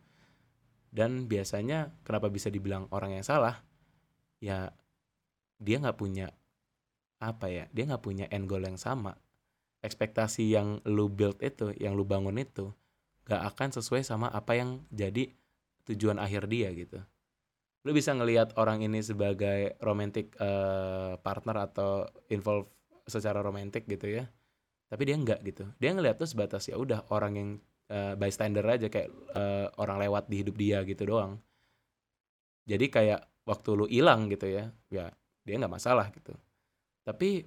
Dan 0.89 1.29
biasanya 1.29 1.93
kenapa 2.01 2.33
bisa 2.33 2.49
dibilang 2.49 2.89
orang 2.89 3.13
yang 3.13 3.25
salah? 3.25 3.61
Ya 4.41 4.73
dia 5.61 5.77
nggak 5.77 5.95
punya 6.01 6.33
apa 7.21 7.47
ya 7.47 7.71
dia 7.71 7.87
nggak 7.87 8.03
punya 8.03 8.25
end 8.33 8.49
goal 8.49 8.65
yang 8.65 8.81
sama. 8.81 9.21
Ekspektasi 9.85 10.49
yang 10.49 10.81
lu 10.89 11.13
build 11.13 11.37
itu, 11.45 11.69
yang 11.77 11.93
lu 11.93 12.09
bangun 12.09 12.41
itu 12.41 12.73
gak 13.25 13.41
akan 13.53 13.69
sesuai 13.73 14.05
sama 14.05 14.29
apa 14.29 14.53
yang 14.57 14.85
jadi 14.93 15.33
tujuan 15.89 16.21
akhir 16.21 16.49
dia 16.49 16.69
gitu. 16.73 17.01
Lu 17.85 17.93
bisa 17.93 18.13
ngelihat 18.17 18.57
orang 18.57 18.81
ini 18.81 19.01
sebagai 19.05 19.77
romantic 19.77 20.33
uh, 20.41 21.21
partner 21.21 21.69
atau 21.69 22.09
involve 22.33 22.69
secara 23.05 23.39
romantic 23.41 23.85
gitu 23.85 24.09
ya. 24.21 24.25
Tapi 24.89 25.01
dia 25.07 25.15
enggak 25.17 25.41
gitu. 25.45 25.65
Dia 25.81 25.93
ngelihat 25.95 26.21
tuh 26.21 26.29
sebatas 26.29 26.69
ya 26.69 26.77
udah 26.77 27.09
orang 27.09 27.33
yang 27.37 27.49
uh, 27.89 28.13
bystander 28.17 28.65
aja 28.65 28.89
kayak 28.89 29.09
uh, 29.33 29.69
orang 29.81 30.01
lewat 30.05 30.29
di 30.29 30.45
hidup 30.45 30.55
dia 30.57 30.81
gitu 30.85 31.05
doang. 31.09 31.41
Jadi 32.65 32.89
kayak 32.89 33.21
waktu 33.45 33.69
lu 33.77 33.85
hilang 33.85 34.29
gitu 34.29 34.49
ya, 34.49 34.73
ya 34.89 35.13
dia 35.45 35.55
nggak 35.57 35.73
masalah 35.73 36.09
gitu. 36.13 36.33
Tapi 37.05 37.45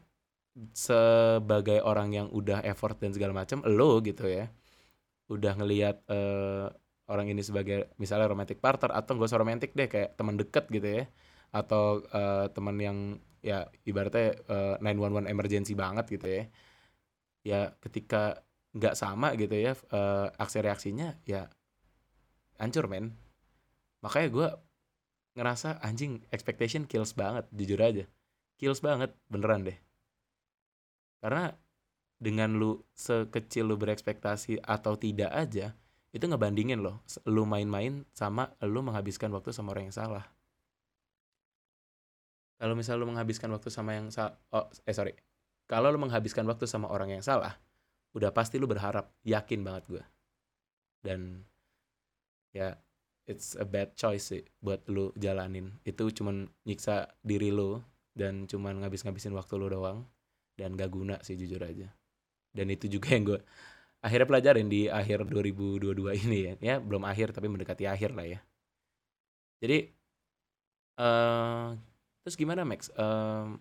sebagai 0.75 1.83
orang 1.87 2.11
yang 2.15 2.29
udah 2.35 2.63
effort 2.67 2.99
dan 2.99 3.15
segala 3.15 3.31
macam 3.31 3.63
lo 3.63 4.03
gitu 4.03 4.27
ya 4.27 4.51
udah 5.29 5.53
ngelihat 5.61 6.03
uh, 6.09 6.73
orang 7.09 7.31
ini 7.31 7.45
sebagai 7.45 7.93
misalnya 8.01 8.27
romantic 8.27 8.59
partner 8.59 8.97
atau 8.97 9.17
gak 9.17 9.29
usah 9.29 9.41
romantic 9.41 9.71
deh 9.77 9.87
kayak 9.87 10.17
teman 10.17 10.41
deket 10.41 10.65
gitu 10.73 10.89
ya 10.89 11.05
atau 11.53 12.05
uh, 12.13 12.49
teman 12.53 12.77
yang 12.81 12.99
ya 13.45 13.69
ibaratnya 13.87 14.37
uh, 14.49 14.77
eh, 14.79 14.85
911 14.85 15.31
emergency 15.31 15.73
banget 15.79 16.05
gitu 16.11 16.27
ya. 16.27 16.45
Ya 17.47 17.61
ketika 17.81 18.43
nggak 18.77 18.95
sama 18.95 19.33
gitu 19.35 19.57
ya 19.57 19.73
uh, 19.95 20.29
aksi 20.37 20.59
reaksinya 20.61 21.17
ya 21.25 21.49
hancur 22.61 22.91
men. 22.91 23.15
Makanya 24.05 24.29
gue 24.31 24.49
ngerasa 25.39 25.79
anjing 25.83 26.23
expectation 26.35 26.85
kills 26.85 27.15
banget. 27.15 27.47
Jujur 27.55 27.81
aja 27.81 28.05
kills 28.59 28.83
banget 28.83 29.15
beneran 29.31 29.65
deh. 29.65 29.79
Karena 31.23 31.55
dengan 32.19 32.59
lu 32.59 32.83
sekecil 32.99 33.71
lu 33.71 33.79
berekspektasi 33.79 34.59
atau 34.67 34.99
tidak 34.99 35.31
aja 35.31 35.79
itu 36.11 36.25
ngebandingin 36.27 36.83
loh 36.83 36.99
lu 37.31 37.47
main-main 37.47 38.03
sama 38.11 38.51
lu 38.67 38.83
menghabiskan 38.83 39.31
waktu 39.31 39.55
sama 39.55 39.71
orang 39.71 39.89
yang 39.89 39.97
salah 39.97 40.27
kalau 42.59 42.75
misal 42.75 42.99
lu 42.99 43.07
menghabiskan 43.07 43.49
waktu 43.55 43.71
sama 43.71 43.95
yang 43.95 44.11
sa 44.11 44.35
oh 44.51 44.67
eh 44.85 44.95
sorry. 44.95 45.15
Kalau 45.71 45.89
lu 45.95 46.01
menghabiskan 46.03 46.43
waktu 46.51 46.67
sama 46.67 46.91
orang 46.91 47.15
yang 47.15 47.23
salah 47.23 47.55
udah 48.17 48.35
pasti 48.35 48.59
lu 48.59 48.67
berharap 48.67 49.15
yakin 49.23 49.63
banget 49.63 49.85
gue 49.87 50.05
dan 51.05 51.45
ya 52.51 52.75
it's 53.29 53.55
a 53.55 53.63
bad 53.69 53.95
choice 53.95 54.35
sih 54.35 54.43
buat 54.59 54.83
lu 54.91 55.15
jalanin. 55.15 55.79
Itu 55.85 56.11
cuman 56.11 56.49
nyiksa 56.67 57.13
diri 57.23 57.53
lu 57.53 57.79
dan 58.17 58.49
cuman 58.51 58.83
ngabis-ngabisin 58.83 59.37
waktu 59.37 59.55
lu 59.61 59.69
doang 59.71 60.09
dan 60.59 60.75
gak 60.75 60.91
guna 60.91 61.21
sih 61.23 61.39
jujur 61.39 61.63
aja. 61.63 61.93
Dan 62.51 62.73
itu 62.75 62.91
juga 62.91 63.15
yang 63.15 63.25
gue 63.29 63.41
akhirnya 64.03 64.27
pelajarin 64.27 64.67
di 64.67 64.91
akhir 64.91 65.29
2022 65.31 66.25
ini 66.27 66.39
ya. 66.43 66.53
Ya 66.59 66.75
belum 66.83 67.07
akhir 67.07 67.37
tapi 67.37 67.47
mendekati 67.47 67.87
akhir 67.87 68.17
lah 68.17 68.27
ya. 68.27 68.41
Jadi 69.63 69.79
uh, 70.99 71.75
terus 72.29 72.37
gimana 72.37 72.61
Max? 72.69 72.93
Uh, 72.93 73.57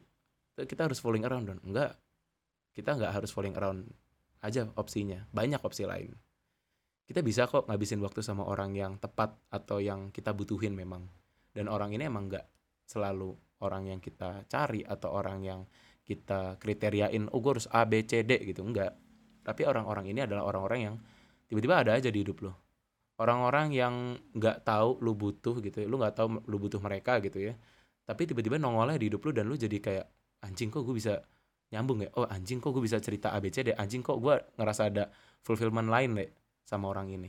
kita 0.60 0.84
harus 0.84 1.00
falling 1.00 1.24
around 1.24 1.48
dong 1.48 1.64
enggak. 1.64 1.96
Kita 2.76 3.00
nggak 3.00 3.16
harus 3.16 3.32
falling 3.32 3.56
around 3.56 3.88
aja 4.44 4.68
opsinya. 4.76 5.24
Banyak 5.32 5.64
opsi 5.64 5.88
lain. 5.88 6.12
Kita 7.08 7.24
bisa 7.24 7.48
kok 7.48 7.72
ngabisin 7.72 8.04
waktu 8.04 8.20
sama 8.20 8.44
orang 8.44 8.76
yang 8.76 9.00
tepat 9.00 9.40
atau 9.48 9.80
yang 9.80 10.12
kita 10.12 10.36
butuhin 10.36 10.76
memang. 10.76 11.08
Dan 11.56 11.72
orang 11.72 11.96
ini 11.96 12.12
emang 12.12 12.28
nggak 12.28 12.44
selalu 12.84 13.32
orang 13.64 13.88
yang 13.88 14.00
kita 14.04 14.44
cari 14.52 14.84
atau 14.84 15.16
orang 15.16 15.40
yang 15.48 15.64
kita 16.04 16.60
kriteriain 16.60 17.32
oh 17.32 17.40
gue 17.40 17.52
harus 17.56 17.72
A 17.72 17.88
B 17.88 18.04
C 18.04 18.28
D 18.28 18.44
gitu. 18.44 18.68
Enggak. 18.68 19.00
Tapi 19.48 19.64
orang-orang 19.64 20.12
ini 20.12 20.28
adalah 20.28 20.44
orang-orang 20.44 20.80
yang 20.92 20.96
tiba-tiba 21.48 21.88
ada 21.88 21.96
aja 21.96 22.12
di 22.12 22.20
hidup 22.20 22.44
lo 22.44 22.68
orang-orang 23.18 23.74
yang 23.74 23.96
nggak 24.36 24.62
tahu 24.68 25.02
lu 25.02 25.18
butuh 25.18 25.58
gitu 25.64 25.88
lu 25.88 25.98
nggak 25.98 26.16
tahu 26.20 26.44
lu 26.46 26.58
butuh 26.62 26.78
mereka 26.78 27.18
gitu 27.24 27.40
ya 27.40 27.54
tapi 28.08 28.24
tiba-tiba 28.24 28.56
nongolnya 28.56 28.96
di 28.96 29.12
hidup 29.12 29.20
lu 29.28 29.36
dan 29.36 29.52
lu 29.52 29.60
jadi 29.60 29.78
kayak 29.84 30.08
anjing 30.48 30.72
kok 30.72 30.88
gue 30.88 30.96
bisa 30.96 31.20
nyambung 31.76 32.08
ya? 32.08 32.10
Oh 32.16 32.24
anjing 32.24 32.64
kok 32.64 32.72
gue 32.72 32.80
bisa 32.80 33.04
cerita 33.04 33.36
A 33.36 33.44
B 33.44 33.52
C 33.52 33.68
D 33.68 33.76
anjing 33.76 34.00
kok 34.00 34.24
gue 34.24 34.40
ngerasa 34.56 34.88
ada 34.88 35.12
fulfillment 35.44 35.92
lain 35.92 36.16
deh 36.16 36.30
sama 36.64 36.88
orang 36.88 37.12
ini? 37.12 37.28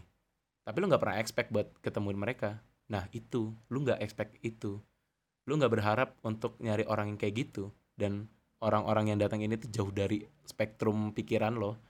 Tapi 0.63 0.77
lu 0.79 0.87
nggak 0.87 1.03
pernah 1.03 1.19
expect 1.19 1.49
buat 1.51 1.67
ketemu 1.83 2.15
mereka. 2.15 2.63
Nah 2.93 3.09
itu. 3.11 3.57
Lu 3.73 3.83
nggak 3.83 3.99
expect 4.05 4.37
itu. 4.45 4.79
Lu 5.49 5.53
nggak 5.57 5.73
berharap 5.73 6.15
untuk 6.23 6.61
nyari 6.61 6.85
orang 6.85 7.11
yang 7.11 7.19
kayak 7.19 7.35
gitu. 7.49 7.73
Dan 7.97 8.29
orang-orang 8.61 9.11
yang 9.11 9.19
datang 9.19 9.41
ini 9.41 9.57
tuh 9.57 9.73
jauh 9.73 9.89
dari 9.89 10.21
spektrum 10.45 11.17
pikiran 11.17 11.57
lo. 11.57 11.81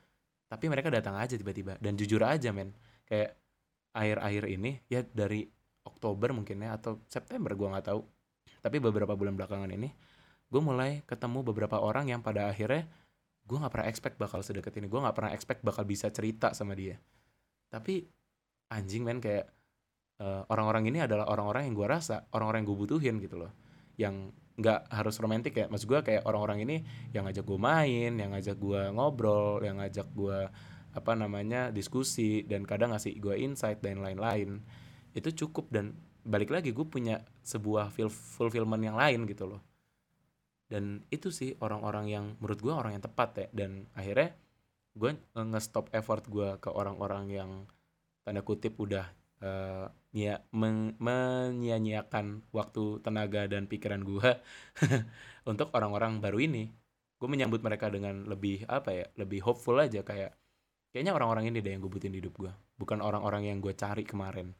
Tapi 0.47 0.71
mereka 0.71 0.95
datang 0.95 1.19
aja 1.19 1.35
tiba-tiba. 1.35 1.75
Dan 1.83 1.99
jujur 1.99 2.23
aja 2.23 2.55
men. 2.55 2.71
Kayak 3.03 3.35
akhir-akhir 3.93 4.45
ini 4.47 4.79
ya 4.87 5.03
dari 5.03 5.43
Oktober 5.83 6.31
mungkin 6.31 6.63
ya 6.63 6.79
atau 6.79 7.03
September 7.11 7.59
gue 7.59 7.67
nggak 7.67 7.87
tahu 7.91 8.01
tapi 8.61 8.83
beberapa 8.83 9.15
bulan 9.15 9.39
belakangan 9.39 9.71
ini 9.71 9.91
gue 10.49 10.63
mulai 10.65 11.05
ketemu 11.05 11.45
beberapa 11.45 11.77
orang 11.77 12.09
yang 12.09 12.25
pada 12.25 12.49
akhirnya 12.49 12.89
gue 13.49 13.57
nggak 13.57 13.73
pernah 13.73 13.89
expect 13.89 14.17
bakal 14.21 14.41
sedekat 14.45 14.77
ini. 14.77 14.87
Gue 14.93 15.01
nggak 15.01 15.17
pernah 15.17 15.33
expect 15.33 15.65
bakal 15.65 15.89
bisa 15.89 16.13
cerita 16.13 16.53
sama 16.53 16.77
dia. 16.77 17.01
Tapi 17.73 18.05
anjing 18.69 19.05
men 19.05 19.21
kayak 19.25 19.49
uh, 20.21 20.45
orang-orang 20.53 20.93
ini 20.93 20.99
adalah 21.01 21.29
orang-orang 21.33 21.73
yang 21.73 21.75
gue 21.77 21.89
rasa 21.89 22.29
orang-orang 22.37 22.65
yang 22.65 22.69
gue 22.69 22.79
butuhin 22.85 23.15
gitu 23.25 23.37
loh. 23.41 23.53
Yang 23.97 24.37
nggak 24.59 24.81
harus 24.91 25.17
romantis 25.23 25.55
ya 25.55 25.71
maksud 25.71 25.87
gue 25.87 26.01
kayak 26.03 26.23
orang-orang 26.27 26.67
ini 26.67 26.77
yang 27.15 27.31
ngajak 27.31 27.47
gue 27.47 27.59
main 27.63 28.11
yang 28.19 28.35
ngajak 28.35 28.59
gue 28.59 28.91
ngobrol 28.91 29.63
yang 29.63 29.79
ngajak 29.79 30.11
gue 30.11 30.51
apa 30.91 31.13
namanya 31.15 31.71
diskusi 31.71 32.43
dan 32.43 32.67
kadang 32.67 32.91
ngasih 32.91 33.17
gue 33.23 33.37
insight 33.39 33.81
dan 33.81 34.05
lain-lain. 34.05 34.61
Itu 35.17 35.33
cukup 35.33 35.73
dan 35.73 35.97
balik 36.29 36.53
lagi 36.53 36.77
gue 36.77 36.85
punya 36.85 37.25
sebuah 37.41 37.89
feel 37.89 38.13
fulfillment 38.13 38.85
yang 38.85 38.97
lain 39.01 39.25
gitu 39.25 39.49
loh. 39.49 39.65
Dan 40.69 41.01
itu 41.09 41.33
sih 41.33 41.57
orang-orang 41.65 42.07
yang 42.13 42.25
menurut 42.37 42.61
gue 42.61 42.73
orang 42.73 43.01
yang 43.01 43.05
tepat 43.05 43.31
ya. 43.41 43.47
Dan 43.49 43.89
akhirnya 43.97 44.37
gue 44.93 45.17
nge-stop 45.33 45.89
effort 45.97 46.29
gue 46.29 46.61
ke 46.61 46.69
orang-orang 46.69 47.25
yang 47.33 47.51
tanda 48.21 48.45
kutip 48.45 48.77
udah 48.77 49.09
uh, 49.41 49.89
ya 50.13 50.45
men 50.53 50.93
menyia-nyiakan 51.01 52.45
waktu 52.53 53.01
tenaga 53.01 53.49
dan 53.49 53.65
pikiran 53.65 54.05
gue 54.05 54.31
untuk 55.51 55.73
orang-orang 55.73 56.21
baru 56.21 56.45
ini. 56.45 56.69
Gue 57.19 57.27
menyambut 57.27 57.65
mereka 57.65 57.89
dengan 57.89 58.29
lebih 58.29 58.69
apa 58.69 58.93
ya 58.93 59.07
lebih 59.17 59.41
hopeful 59.41 59.81
aja. 59.81 60.05
Kayak 60.05 60.37
kayaknya 60.93 61.17
orang-orang 61.17 61.49
ini 61.49 61.65
deh 61.65 61.73
yang 61.73 61.81
gue 61.85 61.93
butuhin 61.93 62.13
di 62.13 62.21
hidup 62.21 62.35
gue 62.37 62.53
bukan 62.81 62.99
orang-orang 63.05 63.53
yang 63.53 63.59
gue 63.61 63.75
cari 63.77 64.03
kemarin 64.07 64.55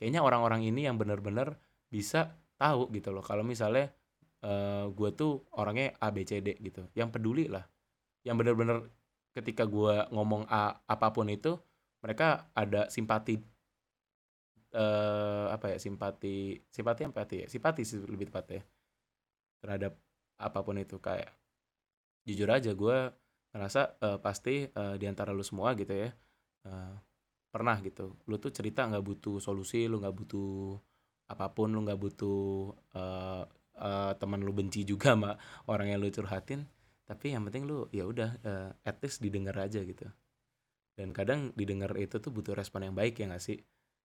kayaknya 0.00 0.24
orang-orang 0.24 0.64
ini 0.64 0.88
yang 0.88 0.96
bener-bener 0.96 1.60
bisa 1.92 2.32
tahu 2.56 2.88
gitu 2.96 3.12
loh. 3.12 3.20
Kalau 3.20 3.44
misalnya 3.44 3.92
uh, 4.40 4.48
eh, 4.48 4.84
gue 4.88 5.10
tuh 5.12 5.44
orangnya 5.60 5.92
A 6.00 6.08
B 6.08 6.24
C 6.24 6.40
D 6.40 6.56
gitu. 6.56 6.88
Yang 6.96 7.20
peduli 7.20 7.52
lah. 7.52 7.68
Yang 8.24 8.36
bener-bener 8.40 8.78
ketika 9.36 9.68
gue 9.68 10.08
ngomong 10.08 10.48
A 10.48 10.80
apa 10.88 11.12
pun 11.12 11.28
itu 11.28 11.60
mereka 12.00 12.48
ada 12.56 12.88
simpati 12.88 13.36
uh, 14.72 15.52
apa 15.52 15.76
ya 15.76 15.78
simpati 15.78 16.64
simpati 16.72 17.00
empati 17.04 17.36
ya? 17.44 17.46
Simpati 17.52 17.84
sih 17.84 18.00
lebih 18.00 18.32
tepat 18.32 18.56
ya 18.56 18.62
terhadap 19.60 19.92
apa 20.40 20.58
pun 20.64 20.80
itu. 20.80 20.96
Kayak 20.96 21.36
jujur 22.24 22.48
aja 22.48 22.72
gue 22.72 22.98
ngerasa 23.50 24.00
uh, 24.00 24.18
pasti 24.22 24.64
uh, 24.64 24.94
di 24.96 25.04
antara 25.10 25.34
lu 25.34 25.42
semua 25.42 25.74
gitu 25.74 25.90
ya 25.90 26.14
uh, 26.70 26.94
pernah 27.50 27.76
gitu. 27.82 28.16
Lu 28.30 28.38
tuh 28.38 28.54
cerita 28.54 28.86
nggak 28.86 29.04
butuh 29.04 29.36
solusi 29.42 29.90
lu 29.90 29.98
nggak 29.98 30.14
butuh 30.14 30.78
apa 31.30 31.46
pun 31.50 31.70
lu 31.70 31.82
nggak 31.82 31.98
butuh 31.98 32.74
uh, 32.94 33.44
uh, 33.78 34.12
teman 34.18 34.40
lu 34.42 34.54
benci 34.54 34.86
juga 34.86 35.14
sama 35.14 35.34
orang 35.66 35.94
yang 35.94 35.98
lu 36.00 36.08
curhatin. 36.10 36.64
Tapi 37.04 37.34
yang 37.34 37.42
penting 37.50 37.66
lu 37.66 37.90
ya 37.90 38.06
udah 38.06 38.30
uh, 38.46 38.70
at 38.86 39.02
least 39.02 39.18
didengar 39.18 39.58
aja 39.58 39.82
gitu. 39.82 40.06
Dan 40.94 41.10
kadang 41.10 41.50
didengar 41.58 41.94
itu 41.98 42.22
tuh 42.22 42.30
butuh 42.30 42.54
respon 42.54 42.86
yang 42.86 42.94
baik 42.94 43.18
ya 43.18 43.26
gak 43.30 43.42
sih? 43.42 43.58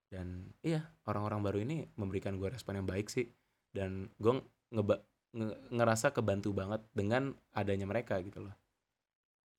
Dan 0.10 0.54
iya 0.66 0.86
orang-orang 1.06 1.42
baru 1.46 1.58
ini 1.62 1.86
memberikan 1.98 2.38
gue 2.42 2.50
respon 2.50 2.82
yang 2.82 2.88
baik 2.90 3.14
sih. 3.14 3.30
Dan 3.70 4.10
gue 4.18 4.42
ngeba 4.74 5.06
nge 5.36 5.70
ngerasa 5.76 6.16
kebantu 6.16 6.56
banget 6.56 6.82
dengan 6.96 7.36
adanya 7.52 7.86
mereka 7.86 8.18
gitu 8.24 8.40
loh 8.40 8.56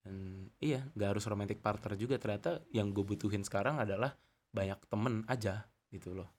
dan 0.07 0.47
iya 0.63 0.87
gak 0.95 1.19
harus 1.19 1.27
romantic 1.27 1.59
partner 1.59 1.99
juga. 1.99 2.15
Ternyata 2.23 2.63
yang 2.71 2.95
gue 2.95 3.03
butuhin 3.03 3.43
sekarang 3.43 3.83
adalah 3.83 4.15
banyak 4.55 4.79
temen 4.87 5.27
aja 5.27 5.67
gitu 5.91 6.15
loh. 6.15 6.31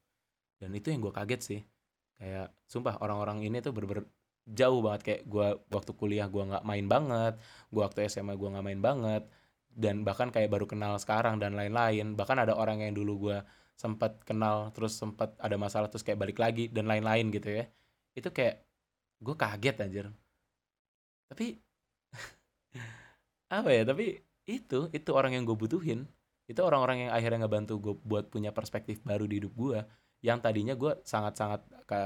Dan 0.56 0.72
itu 0.72 0.88
yang 0.88 1.04
gue 1.04 1.12
kaget 1.12 1.42
sih. 1.44 1.62
Kayak 2.16 2.56
sumpah 2.64 2.96
orang-orang 3.04 3.44
ini 3.44 3.60
tuh 3.60 3.76
bener-bener 3.76 4.08
jauh 4.48 4.80
banget. 4.80 5.02
Kayak 5.04 5.22
gue 5.28 5.48
waktu 5.76 5.92
kuliah 6.00 6.32
gue 6.32 6.44
nggak 6.48 6.64
main 6.64 6.88
banget 6.88 7.34
gue 7.68 7.82
waktu 7.84 8.08
SMA 8.08 8.40
gue 8.40 8.50
nggak 8.56 8.66
main 8.66 8.80
banget 8.80 9.24
dan 9.78 10.02
bahkan 10.08 10.32
kayak 10.32 10.50
baru 10.50 10.66
kenal 10.66 10.96
sekarang 10.96 11.36
dan 11.44 11.52
lain-lain. 11.60 12.16
Bahkan 12.16 12.48
ada 12.48 12.56
orang 12.56 12.80
yang 12.88 12.96
dulu 12.96 13.30
gue 13.30 13.38
sempat 13.76 14.24
kenal 14.24 14.72
terus 14.72 14.96
sempat 14.96 15.36
ada 15.44 15.60
masalah 15.60 15.92
terus 15.92 16.08
kayak 16.08 16.24
balik 16.24 16.40
lagi 16.40 16.72
dan 16.72 16.88
lain-lain 16.88 17.36
gitu 17.36 17.52
ya. 17.52 17.68
Itu 18.16 18.32
kayak 18.32 18.64
gue 19.20 19.36
kaget 19.36 19.76
anjir. 19.84 20.08
Tapi 21.28 21.67
apa 23.48 23.70
ya 23.72 23.84
tapi 23.88 24.20
itu 24.48 24.88
itu 24.96 25.10
orang 25.12 25.36
yang 25.36 25.44
gue 25.44 25.58
butuhin. 25.60 26.08
Itu 26.48 26.64
orang-orang 26.64 27.08
yang 27.08 27.12
akhirnya 27.12 27.44
ngebantu 27.44 27.74
gue 27.84 27.94
buat 28.08 28.32
punya 28.32 28.56
perspektif 28.56 29.04
baru 29.04 29.28
di 29.28 29.44
hidup 29.44 29.54
gue 29.56 29.80
yang 30.24 30.40
tadinya 30.40 30.74
gue 30.74 30.96
sangat-sangat 31.04 31.68
ke 31.84 32.02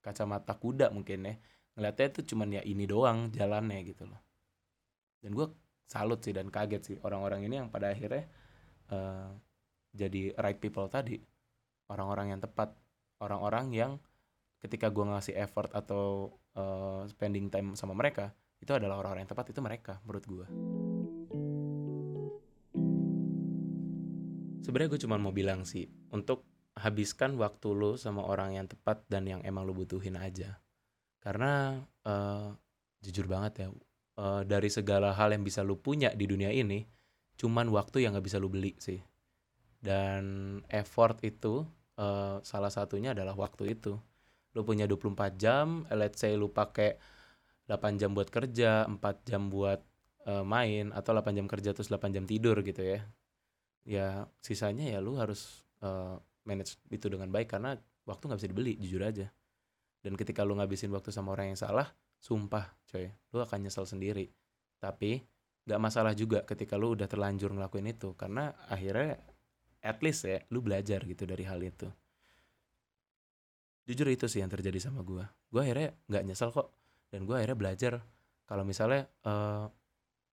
kacamata 0.00 0.54
kuda 0.54 0.94
mungkin 0.94 1.26
ya. 1.26 1.34
Ngeliatnya 1.76 2.06
itu 2.14 2.20
cuman 2.32 2.48
ya 2.56 2.62
ini 2.62 2.86
doang 2.86 3.34
jalannya 3.34 3.82
gitu 3.82 4.06
loh. 4.06 4.22
Dan 5.18 5.34
gue 5.34 5.46
salut 5.90 6.22
sih 6.22 6.30
dan 6.30 6.50
kaget 6.50 6.82
sih 6.82 6.96
orang-orang 7.02 7.46
ini 7.46 7.54
yang 7.62 7.68
pada 7.70 7.90
akhirnya 7.90 8.30
uh, 8.94 9.34
jadi 9.90 10.38
right 10.38 10.62
people 10.62 10.86
tadi. 10.86 11.18
Orang-orang 11.90 12.38
yang 12.38 12.40
tepat. 12.42 12.74
Orang-orang 13.16 13.72
yang 13.72 13.92
ketika 14.60 14.92
gue 14.92 15.04
ngasih 15.08 15.34
effort 15.40 15.72
atau 15.72 16.36
uh, 16.54 17.02
spending 17.08 17.48
time 17.48 17.72
sama 17.72 17.96
mereka 17.96 18.36
itu 18.60 18.72
adalah 18.72 19.00
orang-orang 19.00 19.24
yang 19.24 19.32
tepat 19.32 19.52
itu 19.52 19.60
mereka 19.60 20.00
menurut 20.04 20.24
gue 20.24 20.46
sebenarnya 24.66 24.90
gue 24.90 25.02
cuma 25.06 25.16
mau 25.22 25.30
bilang 25.30 25.62
sih 25.62 25.86
untuk 26.10 26.42
habiskan 26.76 27.38
waktu 27.40 27.72
lo 27.72 27.94
sama 27.96 28.26
orang 28.26 28.58
yang 28.58 28.66
tepat 28.68 29.06
dan 29.08 29.24
yang 29.24 29.40
emang 29.46 29.62
lo 29.62 29.72
butuhin 29.72 30.18
aja. 30.20 30.60
Karena 31.22 31.80
uh, 32.02 32.50
jujur 33.00 33.30
banget 33.30 33.66
ya 33.66 33.68
uh, 34.20 34.42
dari 34.42 34.66
segala 34.66 35.16
hal 35.16 35.32
yang 35.32 35.46
bisa 35.46 35.64
lo 35.64 35.80
punya 35.80 36.12
di 36.12 36.28
dunia 36.28 36.52
ini 36.52 36.84
cuman 37.36 37.68
waktu 37.68 38.04
yang 38.04 38.18
gak 38.18 38.26
bisa 38.26 38.42
lo 38.42 38.52
beli 38.52 38.74
sih. 38.76 39.00
Dan 39.80 40.58
effort 40.68 41.22
itu 41.22 41.64
uh, 41.96 42.42
salah 42.42 42.72
satunya 42.74 43.16
adalah 43.16 43.38
waktu 43.38 43.72
itu. 43.78 43.96
Lu 44.52 44.64
punya 44.66 44.84
24 44.84 45.36
jam 45.38 45.86
let's 45.94 46.20
say 46.20 46.36
lu 46.36 46.52
pakai 46.52 46.98
8 47.66 47.98
jam 47.98 48.14
buat 48.14 48.30
kerja 48.30 48.86
4 48.86 48.98
jam 49.26 49.50
buat 49.50 49.82
uh, 50.26 50.46
main 50.46 50.94
atau 50.94 51.14
8 51.14 51.34
jam 51.34 51.46
kerja 51.50 51.74
terus 51.74 51.90
8 51.90 52.14
jam 52.14 52.24
tidur 52.24 52.62
gitu 52.62 52.82
ya. 52.82 53.00
Ya 53.86 54.06
sisanya 54.42 54.86
ya 54.86 54.98
lu 55.02 55.18
harus 55.18 55.66
uh, 55.82 56.18
manage 56.46 56.78
itu 56.90 57.06
dengan 57.10 57.30
baik 57.30 57.58
karena 57.58 57.74
waktu 58.06 58.22
nggak 58.30 58.38
bisa 58.38 58.50
dibeli 58.50 58.72
jujur 58.78 59.02
aja. 59.02 59.26
Dan 60.02 60.14
ketika 60.14 60.46
lu 60.46 60.54
ngabisin 60.54 60.94
waktu 60.94 61.10
sama 61.10 61.34
orang 61.34 61.54
yang 61.54 61.58
salah 61.58 61.90
sumpah 62.22 62.70
coy 62.86 63.10
lu 63.34 63.42
akan 63.42 63.66
nyesel 63.66 63.86
sendiri. 63.86 64.30
Tapi 64.78 65.18
gak 65.66 65.82
masalah 65.82 66.14
juga 66.14 66.46
ketika 66.46 66.78
lu 66.78 66.94
udah 66.94 67.10
terlanjur 67.10 67.50
ngelakuin 67.50 67.90
itu 67.90 68.14
karena 68.14 68.54
akhirnya 68.70 69.18
at 69.82 69.98
least 69.98 70.22
ya 70.22 70.38
lu 70.54 70.62
belajar 70.62 71.02
gitu 71.02 71.26
dari 71.26 71.42
hal 71.42 71.58
itu. 71.58 71.90
Jujur 73.86 74.06
itu 74.10 74.30
sih 74.30 74.42
yang 74.42 74.50
terjadi 74.50 74.78
sama 74.78 75.02
gue 75.02 75.26
gue 75.50 75.60
akhirnya 75.62 75.94
nggak 76.10 76.24
nyesel 76.26 76.50
kok 76.50 76.68
dan 77.10 77.24
gue 77.24 77.34
akhirnya 77.34 77.58
belajar 77.58 77.92
kalau 78.46 78.62
misalnya 78.62 79.10
uh, 79.26 79.66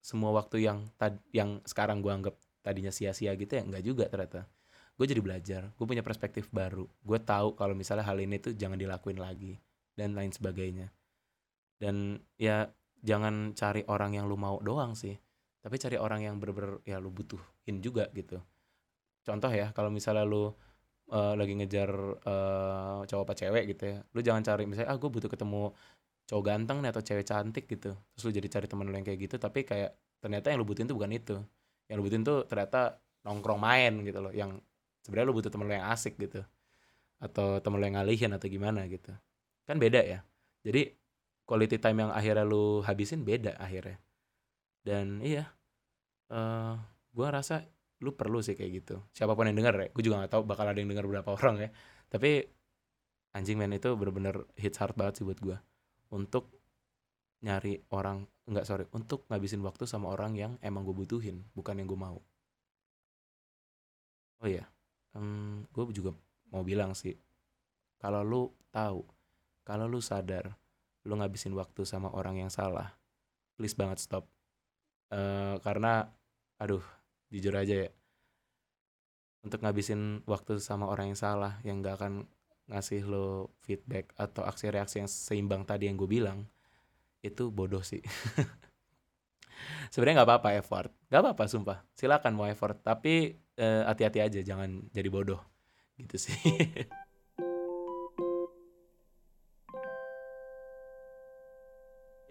semua 0.03 0.35
waktu 0.35 0.67
yang 0.67 0.91
tad 0.99 1.17
yang 1.33 1.63
sekarang 1.65 2.03
gue 2.03 2.11
anggap 2.11 2.35
tadinya 2.61 2.91
sia-sia 2.93 3.33
gitu 3.33 3.49
ya 3.55 3.63
nggak 3.65 3.83
juga 3.83 4.05
ternyata. 4.07 4.45
Gue 4.93 5.09
jadi 5.09 5.21
belajar 5.23 5.61
gue 5.73 5.85
punya 5.87 6.05
perspektif 6.05 6.51
baru. 6.53 6.85
Gue 7.01 7.17
tahu 7.17 7.57
kalau 7.57 7.73
misalnya 7.73 8.05
hal 8.05 8.19
ini 8.21 8.37
tuh 8.37 8.53
jangan 8.53 8.77
dilakuin 8.77 9.17
lagi 9.17 9.57
dan 9.97 10.13
lain 10.13 10.29
sebagainya. 10.29 10.93
Dan 11.81 12.21
ya 12.37 12.69
jangan 13.01 13.57
cari 13.57 13.81
orang 13.89 14.15
yang 14.19 14.29
lu 14.29 14.37
mau 14.37 14.61
doang 14.61 14.93
sih. 14.93 15.17
Tapi 15.63 15.75
cari 15.79 15.97
orang 15.97 16.21
yang 16.27 16.35
bener-bener 16.37 16.83
ya 16.83 16.99
lu 16.99 17.09
butuhin 17.09 17.79
juga 17.81 18.11
gitu. 18.13 18.37
Contoh 19.23 19.49
ya 19.49 19.71
kalau 19.71 19.89
misalnya 19.89 20.27
lu 20.27 20.51
uh, 21.11 21.33
lagi 21.35 21.55
ngejar 21.57 21.89
uh, 22.23 22.99
cowok 23.07 23.23
apa 23.23 23.33
cewek 23.35 23.63
gitu 23.75 23.83
ya 23.95 23.97
lu 24.15 24.19
jangan 24.23 24.43
cari 24.45 24.63
misalnya 24.69 24.89
ah 24.93 24.97
gue 24.99 25.09
butuh 25.09 25.27
ketemu 25.31 25.73
cowok 26.27 26.43
ganteng 26.43 26.79
nih 26.79 26.89
atau 26.91 27.03
cewek 27.03 27.25
cantik 27.27 27.65
gitu. 27.67 27.91
Terus 28.15 28.23
lu 28.23 28.31
jadi 28.31 28.47
cari 28.47 28.67
temen 28.69 28.85
lu 28.87 28.95
yang 28.95 29.07
kayak 29.07 29.19
gitu 29.19 29.35
tapi 29.39 29.67
kayak 29.67 29.95
ternyata 30.23 30.51
yang 30.51 30.63
lu 30.63 30.67
butuhin 30.67 30.87
tuh 30.87 30.95
bukan 30.95 31.11
itu. 31.11 31.35
Yang 31.91 31.95
lu 31.99 32.03
butuhin 32.07 32.23
tuh 32.23 32.37
ternyata 32.47 32.99
nongkrong 33.23 33.59
main 33.59 33.93
gitu 34.03 34.19
loh 34.19 34.31
yang 34.31 34.59
sebenarnya 35.03 35.27
lu 35.31 35.35
butuh 35.35 35.51
temen 35.51 35.65
lu 35.67 35.73
yang 35.75 35.87
asik 35.91 36.15
gitu. 36.19 36.43
Atau 37.19 37.59
temen 37.59 37.79
lu 37.79 37.85
yang 37.87 37.99
ngalihin 37.99 38.31
atau 38.35 38.47
gimana 38.47 38.87
gitu. 38.87 39.11
Kan 39.67 39.79
beda 39.79 39.99
ya. 40.03 40.19
Jadi 40.63 40.95
quality 41.43 41.75
time 41.79 42.07
yang 42.07 42.11
akhirnya 42.15 42.47
lu 42.47 42.79
habisin 42.87 43.27
beda 43.27 43.59
akhirnya. 43.59 43.99
Dan 44.83 45.19
iya 45.19 45.51
uh, 46.31 46.79
gue 47.11 47.27
rasa 47.27 47.67
lu 47.99 48.15
perlu 48.15 48.39
sih 48.39 48.55
kayak 48.55 48.71
gitu. 48.83 48.95
Siapa 49.11 49.35
pun 49.35 49.47
yang 49.47 49.59
denger 49.59 49.75
ya 49.75 49.87
gue 49.91 50.03
juga 50.03 50.23
gak 50.23 50.39
tahu 50.39 50.43
bakal 50.47 50.71
ada 50.71 50.79
yang 50.79 50.87
denger 50.87 51.03
berapa 51.03 51.29
orang 51.39 51.67
ya. 51.67 51.69
Tapi 52.07 52.47
anjing 53.35 53.59
man 53.59 53.75
itu 53.75 53.91
bener-bener 53.99 54.47
hits 54.55 54.79
hard 54.79 54.95
banget 54.95 55.19
sih 55.19 55.25
buat 55.27 55.41
gue 55.43 55.57
untuk 56.13 56.53
nyari 57.43 57.81
orang 57.91 58.23
enggak 58.47 58.69
sorry 58.69 58.85
untuk 58.95 59.27
ngabisin 59.27 59.59
waktu 59.65 59.83
sama 59.83 60.13
orang 60.13 60.37
yang 60.37 60.53
emang 60.63 60.87
gue 60.87 60.95
butuhin 60.95 61.43
bukan 61.57 61.81
yang 61.81 61.89
gue 61.89 61.99
mau. 61.99 62.21
Oh 64.39 64.47
iya 64.47 64.63
um, 65.17 65.65
gue 65.73 65.83
juga 65.91 66.13
mau 66.53 66.61
bilang 66.61 66.93
sih 66.93 67.17
kalau 67.97 68.21
lu 68.21 68.43
tahu 68.69 69.03
kalau 69.65 69.89
lu 69.89 69.99
sadar 69.99 70.53
lu 71.03 71.19
ngabisin 71.19 71.51
waktu 71.57 71.83
sama 71.83 72.11
orang 72.15 72.39
yang 72.39 72.51
salah 72.51 72.95
please 73.57 73.77
banget 73.77 74.01
stop. 74.01 74.25
Uh, 75.13 75.61
karena 75.61 76.09
aduh 76.57 76.81
jujur 77.29 77.53
aja 77.53 77.87
ya. 77.87 77.91
Untuk 79.43 79.59
ngabisin 79.59 80.23
waktu 80.23 80.57
sama 80.63 80.87
orang 80.87 81.11
yang 81.11 81.19
salah 81.19 81.59
yang 81.67 81.83
gak 81.83 81.99
akan 81.99 82.13
ngasih 82.71 83.03
lo 83.03 83.51
feedback 83.63 84.15
atau 84.15 84.47
aksi 84.47 84.71
reaksi 84.71 85.03
yang 85.03 85.09
seimbang 85.11 85.67
tadi 85.67 85.91
yang 85.91 85.99
gue 85.99 86.07
bilang 86.07 86.47
itu 87.23 87.51
bodoh 87.51 87.83
sih. 87.83 88.03
Sebenarnya 89.93 90.23
nggak 90.23 90.29
apa-apa 90.29 90.49
effort. 90.59 90.91
Nggak 91.07 91.21
apa-apa 91.23 91.43
sumpah. 91.47 91.77
Silakan 91.95 92.33
mau 92.35 92.47
effort 92.47 92.79
tapi 92.83 93.39
eh, 93.55 93.83
hati-hati 93.87 94.19
aja 94.19 94.39
jangan 94.43 94.87
jadi 94.91 95.07
bodoh. 95.11 95.39
Gitu 95.99 96.17
sih. 96.19 96.37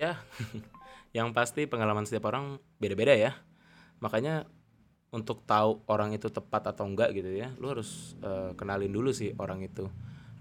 Ya 0.03 0.19
ya 0.19 0.19
yang 1.23 1.31
pasti 1.31 1.63
pengalaman 1.71 2.03
setiap 2.03 2.27
orang 2.27 2.59
beda-beda 2.83 3.15
ya. 3.15 3.39
Makanya 4.03 4.51
untuk 5.13 5.45
tahu 5.45 5.85
orang 5.87 6.17
itu 6.17 6.33
tepat 6.33 6.73
atau 6.73 6.89
enggak 6.89 7.13
gitu 7.13 7.29
ya 7.29 7.53
lu 7.61 7.69
harus 7.69 8.17
uh, 8.25 8.57
kenalin 8.57 8.89
dulu 8.89 9.13
sih 9.13 9.37
orang 9.37 9.61
itu 9.61 9.87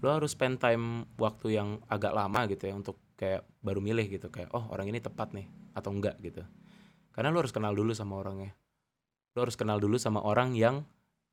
lu 0.02 0.08
harus 0.10 0.34
spend 0.34 0.58
time 0.58 1.06
waktu 1.14 1.56
yang 1.56 1.78
agak 1.86 2.10
lama 2.10 2.50
gitu 2.50 2.66
ya 2.66 2.74
untuk 2.74 2.98
kayak 3.14 3.46
baru 3.62 3.78
milih 3.78 4.18
gitu 4.18 4.26
kayak 4.34 4.50
oh 4.50 4.66
orang 4.74 4.90
ini 4.90 4.98
tepat 4.98 5.30
nih 5.30 5.46
atau 5.78 5.94
enggak 5.94 6.18
gitu. 6.18 6.42
Karena 7.14 7.30
lu 7.30 7.38
harus 7.38 7.54
kenal 7.54 7.70
dulu 7.70 7.94
sama 7.94 8.18
orangnya. 8.18 8.50
Lu 9.38 9.46
harus 9.46 9.54
kenal 9.54 9.78
dulu 9.78 9.96
sama 10.02 10.18
orang 10.26 10.58
yang 10.58 10.82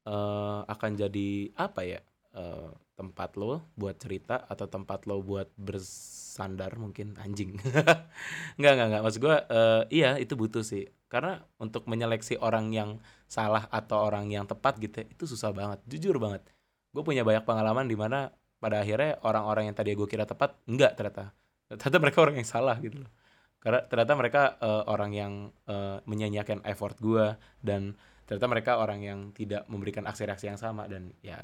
uh, 0.06 0.62
akan 0.70 0.92
jadi 1.02 1.50
apa 1.58 1.82
ya 1.82 2.00
uh, 2.38 2.70
tempat 2.94 3.40
lo 3.40 3.64
buat 3.80 3.96
cerita 3.96 4.44
atau 4.44 4.68
tempat 4.68 5.08
lo 5.08 5.24
buat 5.24 5.50
bersandar 5.58 6.76
mungkin 6.78 7.16
anjing. 7.18 7.58
Nggak 8.60 8.74
nggak 8.76 8.88
nggak 8.92 9.04
maksud 9.08 9.22
gue 9.24 9.38
uh, 9.50 9.82
iya 9.90 10.20
itu 10.20 10.36
butuh 10.36 10.62
sih. 10.62 10.86
Karena 11.10 11.42
untuk 11.58 11.90
menyeleksi 11.90 12.38
orang 12.38 12.70
yang 12.70 13.02
salah 13.26 13.66
atau 13.74 13.98
orang 14.06 14.30
yang 14.30 14.46
tepat 14.46 14.78
gitu 14.78 15.02
itu 15.10 15.24
susah 15.26 15.50
banget. 15.56 15.80
Jujur 15.90 16.22
banget. 16.22 16.46
Gue 16.94 17.02
punya 17.02 17.26
banyak 17.26 17.48
pengalaman 17.48 17.90
di 17.90 17.98
mana 17.98 18.30
pada 18.60 18.84
akhirnya 18.84 19.18
orang-orang 19.24 19.72
yang 19.72 19.76
tadi 19.76 19.96
gue 19.96 20.08
kira 20.08 20.28
tepat 20.28 20.60
enggak 20.68 21.00
ternyata. 21.00 21.32
Ternyata 21.72 21.98
mereka 22.04 22.18
orang 22.24 22.36
yang 22.38 22.48
salah 22.48 22.76
gitu 22.84 23.08
loh. 23.08 23.12
Karena 23.60 23.84
ternyata 23.84 24.14
mereka 24.16 24.42
uh, 24.64 24.88
orang 24.88 25.12
yang 25.12 25.34
uh, 25.68 26.00
menyanyiakan 26.08 26.64
effort 26.64 26.96
gue 27.00 27.36
dan 27.60 27.96
ternyata 28.24 28.48
mereka 28.48 28.72
orang 28.80 29.04
yang 29.04 29.20
tidak 29.36 29.68
memberikan 29.68 30.08
aksi 30.08 30.24
reaksi 30.24 30.48
yang 30.48 30.60
sama 30.60 30.88
dan 30.88 31.12
ya 31.20 31.44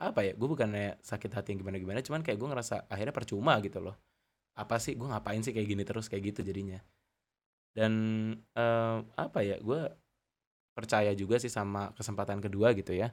apa 0.00 0.22
ya 0.22 0.32
gue 0.32 0.48
bukannya 0.48 1.02
sakit 1.02 1.32
hati 1.32 1.52
yang 1.52 1.60
gimana 1.66 1.76
gimana 1.76 2.00
cuman 2.00 2.22
kayak 2.22 2.38
gue 2.38 2.48
ngerasa 2.54 2.86
akhirnya 2.86 3.14
percuma 3.14 3.58
gitu 3.62 3.82
loh. 3.82 3.98
Apa 4.54 4.78
sih 4.78 4.94
gue 4.94 5.06
ngapain 5.06 5.42
sih 5.42 5.50
kayak 5.50 5.68
gini 5.70 5.82
terus 5.82 6.06
kayak 6.06 6.34
gitu 6.34 6.46
jadinya. 6.46 6.78
Dan 7.74 7.92
uh, 8.54 9.02
apa 9.18 9.42
ya 9.42 9.58
gue 9.58 9.90
percaya 10.70 11.10
juga 11.18 11.42
sih 11.42 11.50
sama 11.50 11.90
kesempatan 11.98 12.38
kedua 12.38 12.72
gitu 12.78 12.94
ya 12.94 13.10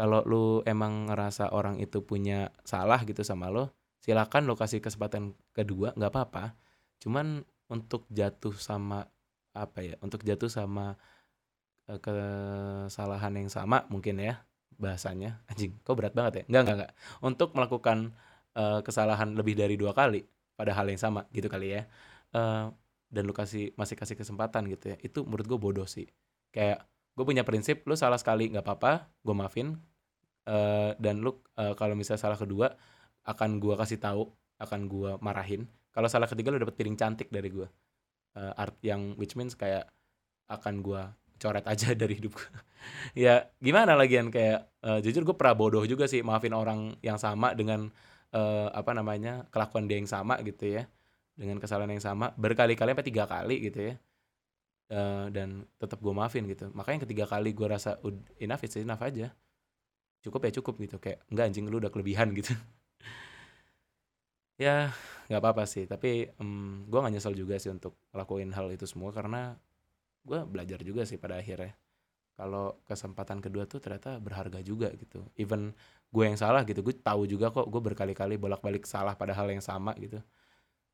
kalau 0.00 0.24
lu 0.24 0.44
emang 0.64 1.12
ngerasa 1.12 1.52
orang 1.52 1.76
itu 1.76 2.00
punya 2.00 2.48
salah 2.64 3.04
gitu 3.04 3.20
sama 3.20 3.52
lo 3.52 3.68
silakan 4.00 4.48
lo 4.48 4.56
kasih 4.56 4.80
kesempatan 4.80 5.36
kedua 5.52 5.92
nggak 5.92 6.08
apa-apa. 6.08 6.56
Cuman 7.04 7.44
untuk 7.68 8.08
jatuh 8.08 8.56
sama 8.56 9.04
apa 9.52 9.84
ya 9.84 9.94
untuk 10.00 10.24
jatuh 10.24 10.48
sama 10.48 10.96
uh, 11.84 12.00
kesalahan 12.00 13.36
yang 13.36 13.52
sama 13.52 13.84
mungkin 13.92 14.24
ya 14.24 14.40
bahasanya. 14.80 15.44
Anjing 15.52 15.76
kok 15.84 15.94
berat 16.00 16.16
banget 16.16 16.42
ya? 16.42 16.44
Enggak 16.48 16.62
enggak 16.64 16.76
enggak 16.80 16.92
untuk 17.20 17.48
melakukan 17.52 18.16
uh, 18.56 18.80
kesalahan 18.80 19.36
lebih 19.36 19.52
dari 19.52 19.76
dua 19.76 19.92
kali 19.92 20.24
pada 20.56 20.72
hal 20.72 20.88
yang 20.88 20.96
sama 20.96 21.28
gitu 21.36 21.52
kali 21.52 21.76
ya. 21.76 21.84
Uh, 22.32 22.72
dan 23.12 23.28
lu 23.28 23.36
kasih 23.36 23.76
masih 23.76 24.00
kasih 24.00 24.16
kesempatan 24.16 24.64
gitu 24.72 24.96
ya. 24.96 24.96
Itu 25.04 25.28
menurut 25.28 25.44
gue 25.44 25.58
bodoh 25.60 25.84
sih. 25.84 26.08
Kayak 26.56 26.88
gue 27.20 27.24
punya 27.26 27.44
prinsip 27.44 27.84
lu 27.84 27.98
salah 28.00 28.16
sekali 28.16 28.48
nggak 28.48 28.64
apa-apa 28.64 29.12
gue 29.20 29.34
maafin 29.36 29.76
uh, 30.48 30.96
dan 30.96 31.20
lu 31.20 31.36
uh, 31.58 31.74
kalau 31.76 31.92
misalnya 31.92 32.22
salah 32.22 32.38
kedua 32.38 32.72
akan 33.26 33.60
gue 33.60 33.74
kasih 33.76 34.00
tahu 34.00 34.30
akan 34.60 34.80
gue 34.88 35.10
marahin. 35.20 35.68
Kalau 35.90 36.06
salah 36.06 36.30
ketiga 36.30 36.54
lu 36.54 36.62
dapet 36.62 36.76
piring 36.78 36.96
cantik 36.96 37.28
dari 37.28 37.50
gue 37.50 37.66
uh, 38.36 38.52
art 38.54 38.76
yang 38.84 39.18
which 39.18 39.34
means 39.34 39.58
kayak 39.58 39.88
akan 40.46 40.84
gue 40.84 41.02
coret 41.40 41.64
aja 41.66 41.92
dari 42.00 42.20
hidup 42.20 42.36
gue 42.36 42.50
ya 43.16 43.48
gimana 43.58 43.96
lagian? 43.96 44.28
Kayak 44.32 44.70
uh, 44.84 45.00
jujur 45.02 45.24
gue 45.26 45.36
pernah 45.36 45.56
bodoh 45.56 45.84
juga 45.84 46.06
sih 46.06 46.24
maafin 46.24 46.54
orang 46.54 46.94
yang 47.04 47.16
sama 47.20 47.52
dengan 47.52 47.90
uh, 48.32 48.68
apa 48.72 48.92
namanya 48.96 49.48
kelakuan 49.50 49.88
dia 49.88 49.98
yang 49.98 50.08
sama 50.10 50.38
gitu 50.44 50.80
ya. 50.80 50.84
Dengan 51.40 51.56
kesalahan 51.56 51.96
yang 51.96 52.04
sama 52.04 52.36
berkali-kali 52.36 52.92
sampai 52.92 53.06
tiga 53.06 53.24
kali 53.24 53.56
gitu 53.64 53.80
ya. 53.92 53.94
Uh, 54.90 55.30
dan 55.30 55.64
tetap 55.78 56.02
gue 56.02 56.12
maafin 56.12 56.44
gitu. 56.50 56.68
Makanya 56.74 57.06
ketiga 57.06 57.24
kali 57.24 57.54
gue 57.54 57.68
rasa 57.68 57.96
enough 58.42 58.64
it's 58.66 58.76
enough 58.76 59.00
aja 59.00 59.32
cukup 60.24 60.40
ya 60.48 60.52
cukup 60.60 60.74
gitu. 60.80 60.96
Kayak 61.00 61.24
enggak 61.32 61.44
anjing 61.52 61.64
lu 61.68 61.76
udah 61.80 61.92
kelebihan 61.92 62.32
gitu. 62.38 62.52
Ya 64.60 64.92
nggak 65.30 65.40
apa-apa 65.40 65.64
sih. 65.64 65.88
Tapi 65.88 66.36
um, 66.42 66.84
gue 66.90 66.98
gak 67.00 67.12
nyesel 67.14 67.32
juga 67.38 67.56
sih 67.56 67.72
untuk 67.72 67.96
ngelakuin 68.12 68.52
hal 68.52 68.68
itu 68.74 68.84
semua 68.84 69.14
karena 69.14 69.56
gue 70.26 70.38
belajar 70.44 70.80
juga 70.84 71.08
sih 71.08 71.16
pada 71.16 71.40
akhirnya. 71.40 71.72
Kalau 72.36 72.80
kesempatan 72.88 73.44
kedua 73.44 73.68
tuh 73.68 73.80
ternyata 73.84 74.16
berharga 74.16 74.60
juga 74.64 74.88
gitu. 74.96 75.24
Even 75.36 75.72
gue 76.10 76.24
yang 76.26 76.36
salah 76.40 76.64
gitu 76.66 76.80
gue 76.82 76.96
tahu 76.96 77.28
juga 77.28 77.52
kok 77.54 77.68
gue 77.68 77.80
berkali-kali 77.80 78.36
bolak-balik 78.40 78.84
salah 78.88 79.14
pada 79.16 79.32
hal 79.36 79.48
yang 79.52 79.64
sama 79.64 79.92
gitu. 80.00 80.20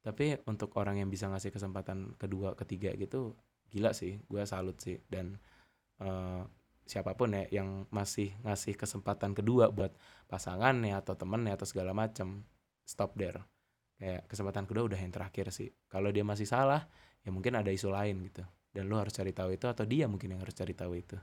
Tapi 0.02 0.38
untuk 0.46 0.70
orang 0.78 1.02
yang 1.02 1.10
bisa 1.10 1.26
ngasih 1.26 1.50
kesempatan 1.50 2.14
kedua 2.14 2.54
ketiga 2.54 2.94
gitu 2.94 3.34
gila 3.70 3.90
sih. 3.90 4.22
Gue 4.30 4.46
salut 4.46 4.78
sih. 4.78 5.02
Dan 5.10 5.34
uh, 6.02 6.46
siapa 6.86 7.18
pun 7.18 7.34
ya 7.34 7.50
yang 7.50 7.84
masih 7.90 8.30
ngasih 8.46 8.78
kesempatan 8.78 9.34
kedua 9.34 9.74
buat 9.74 9.90
pasangannya 10.30 10.94
atau 10.94 11.18
temennya 11.18 11.58
atau 11.58 11.66
segala 11.66 11.90
macam 11.90 12.46
stop 12.86 13.18
there. 13.18 13.42
Kayak 13.98 14.30
kesempatan 14.30 14.64
kedua 14.70 14.86
udah 14.86 14.98
yang 15.02 15.10
terakhir 15.10 15.50
sih. 15.50 15.74
Kalau 15.90 16.14
dia 16.14 16.22
masih 16.22 16.46
salah 16.46 16.86
ya 17.26 17.34
mungkin 17.34 17.58
ada 17.58 17.74
isu 17.74 17.90
lain 17.90 18.22
gitu. 18.30 18.46
Dan 18.70 18.86
lo 18.86 19.02
harus 19.02 19.10
cari 19.10 19.34
tahu 19.34 19.58
itu 19.58 19.66
atau 19.66 19.82
dia 19.82 20.06
mungkin 20.06 20.38
yang 20.38 20.40
harus 20.40 20.54
cari 20.54 20.72
tahu 20.78 20.94
itu. 20.94 21.18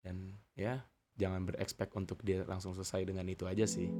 Dan 0.00 0.32
ya 0.56 0.80
jangan 1.20 1.44
berekspek 1.44 1.92
untuk 1.92 2.24
dia 2.24 2.48
langsung 2.48 2.72
selesai 2.72 3.04
dengan 3.04 3.28
itu 3.28 3.44
aja 3.44 3.68
sih. 3.68 3.92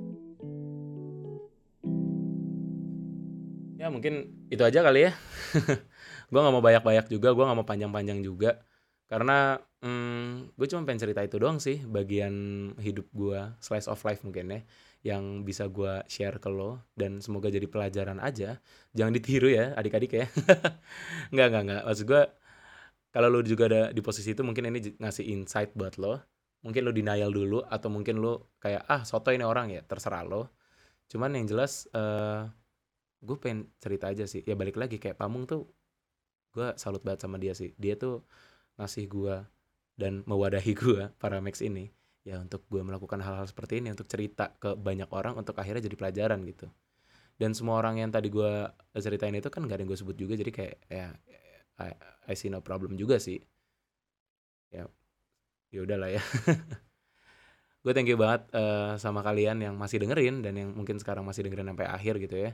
Ya 3.78 3.92
mungkin 3.92 4.46
itu 4.48 4.62
aja 4.64 4.80
kali 4.80 5.10
ya. 5.10 5.12
Gue 6.32 6.40
nggak 6.40 6.54
mau 6.54 6.64
banyak-banyak 6.64 7.06
juga 7.08 7.32
gue 7.32 7.40
nggak 7.40 7.58
mau 7.58 7.64
panjang-panjang 7.64 8.20
juga 8.20 8.60
karena 9.08 9.56
hmm, 9.80 10.52
gue 10.54 10.66
cuma 10.68 10.84
pengen 10.84 11.02
cerita 11.08 11.20
itu 11.24 11.40
doang 11.40 11.56
sih 11.56 11.80
bagian 11.88 12.34
hidup 12.76 13.08
gue 13.16 13.40
slice 13.58 13.88
of 13.88 14.00
life 14.04 14.20
mungkin 14.20 14.52
ya 14.52 14.60
yang 15.06 15.46
bisa 15.46 15.70
gue 15.70 16.02
share 16.10 16.42
ke 16.42 16.50
lo 16.50 16.82
dan 16.98 17.22
semoga 17.22 17.46
jadi 17.48 17.66
pelajaran 17.70 18.18
aja. 18.18 18.58
Jangan 18.94 19.12
ditiru 19.14 19.48
ya 19.50 19.74
adik-adik 19.78 20.12
ya. 20.12 20.26
Nggak 21.34 21.46
nggak 21.54 21.62
nggak. 21.70 21.82
Maksud 21.86 22.04
gue 22.08 22.22
kalau 23.14 23.28
lo 23.30 23.40
juga 23.46 23.64
ada 23.70 23.82
di 23.94 24.00
posisi 24.02 24.34
itu 24.34 24.42
mungkin 24.42 24.68
ini 24.68 24.98
ngasih 24.98 25.24
insight 25.30 25.70
buat 25.78 25.96
lo. 26.02 26.18
Mungkin 26.66 26.82
lo 26.82 26.90
denial 26.90 27.30
dulu 27.30 27.62
atau 27.62 27.88
mungkin 27.88 28.18
lo 28.18 28.58
kayak 28.58 28.82
ah 28.90 29.02
soto 29.06 29.30
ini 29.30 29.46
orang 29.46 29.70
ya 29.70 29.82
terserah 29.86 30.26
lo. 30.26 30.50
Cuman 31.06 31.38
yang 31.38 31.46
jelas 31.46 31.86
uh, 31.94 32.00
eh, 32.00 32.42
gue 33.22 33.36
pengen 33.38 33.70
cerita 33.78 34.10
aja 34.10 34.26
sih. 34.26 34.42
Ya 34.42 34.58
balik 34.58 34.76
lagi 34.76 34.98
kayak 34.98 35.16
pamung 35.16 35.46
tuh 35.46 35.70
gue 36.52 36.74
salut 36.74 37.00
banget 37.06 37.22
sama 37.22 37.38
dia 37.38 37.54
sih. 37.54 37.70
Dia 37.78 37.94
tuh 37.94 38.26
ngasih 38.78 39.04
gue 39.10 39.36
dan 39.98 40.22
mewadahi 40.24 40.72
gue 40.72 41.10
para 41.22 41.42
max 41.42 41.60
ini 41.60 41.90
ya 42.22 42.38
untuk 42.38 42.64
gue 42.70 42.80
melakukan 42.80 43.18
hal-hal 43.24 43.44
seperti 43.48 43.82
ini 43.82 43.92
untuk 43.92 44.06
cerita 44.06 44.54
ke 44.56 44.76
banyak 44.78 45.08
orang 45.10 45.34
untuk 45.36 45.56
akhirnya 45.58 45.84
jadi 45.84 45.96
pelajaran 45.96 46.40
gitu. 46.46 46.68
Dan 47.38 47.54
semua 47.54 47.78
orang 47.78 48.02
yang 48.02 48.10
tadi 48.10 48.28
gue 48.28 48.66
ceritain 48.98 49.32
itu 49.32 49.46
kan 49.46 49.62
gak 49.64 49.78
ada 49.78 49.82
yang 49.86 49.90
gue 49.90 50.00
sebut 50.00 50.16
juga 50.18 50.34
jadi 50.34 50.50
kayak 50.50 50.76
ya 50.90 51.08
I, 51.78 51.90
I 52.26 52.34
see 52.34 52.50
no 52.50 52.60
problem 52.60 52.98
juga 52.98 53.22
sih. 53.22 53.38
Ya 54.74 54.90
ya 55.70 55.80
udahlah 55.86 56.10
ya. 56.12 56.22
Gue 57.78 57.94
thank 57.94 58.10
you 58.10 58.18
banget 58.18 58.50
uh, 58.52 58.98
sama 58.98 59.22
kalian 59.22 59.62
yang 59.62 59.78
masih 59.78 60.02
dengerin 60.02 60.42
dan 60.42 60.58
yang 60.58 60.74
mungkin 60.74 60.98
sekarang 60.98 61.22
masih 61.22 61.46
dengerin 61.46 61.70
sampai 61.72 61.86
akhir 61.86 62.18
gitu 62.18 62.36
ya. 62.36 62.50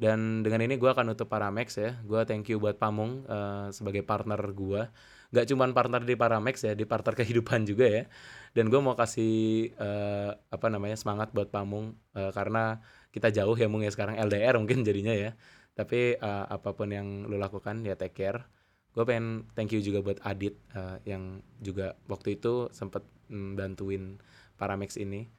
Dan 0.00 0.40
dengan 0.40 0.64
ini 0.64 0.80
gue 0.80 0.88
akan 0.88 1.12
nutup 1.12 1.28
Paramex 1.28 1.76
ya. 1.76 2.00
Gue 2.02 2.24
thank 2.24 2.48
you 2.48 2.56
buat 2.56 2.80
Pamung 2.80 3.28
uh, 3.28 3.68
sebagai 3.70 4.00
partner 4.02 4.40
gue 4.40 4.88
gak 5.32 5.48
cuman 5.48 5.72
partner 5.72 6.04
di 6.04 6.14
Paramex 6.14 6.60
ya 6.60 6.76
di 6.76 6.84
partner 6.84 7.16
kehidupan 7.16 7.64
juga 7.64 7.88
ya. 7.88 8.04
Dan 8.52 8.68
gue 8.68 8.80
mau 8.84 8.92
kasih 8.92 9.72
uh, 9.80 10.36
apa 10.52 10.68
namanya 10.68 10.94
semangat 11.00 11.32
buat 11.32 11.48
Pamung 11.48 11.96
uh, 12.12 12.30
karena 12.36 12.84
kita 13.08 13.32
jauh 13.32 13.56
ya 13.56 13.66
mung 13.66 13.80
ya 13.80 13.88
sekarang 13.88 14.20
LDR 14.20 14.60
mungkin 14.60 14.84
jadinya 14.84 15.16
ya. 15.16 15.32
Tapi 15.72 16.20
uh, 16.20 16.46
apa 16.52 16.76
pun 16.76 16.92
yang 16.92 17.24
lo 17.26 17.40
lakukan 17.40 17.80
ya 17.82 17.96
take 17.96 18.12
care. 18.12 18.44
Gue 18.92 19.08
pengen 19.08 19.48
thank 19.56 19.72
you 19.72 19.80
juga 19.80 20.04
buat 20.04 20.20
Adit 20.20 20.60
uh, 20.76 21.00
yang 21.08 21.40
juga 21.64 21.96
waktu 22.12 22.36
itu 22.36 22.68
sempat 22.76 23.00
mm, 23.32 23.56
bantuin 23.56 24.20
Paramex 24.60 25.00
ini. 25.00 25.32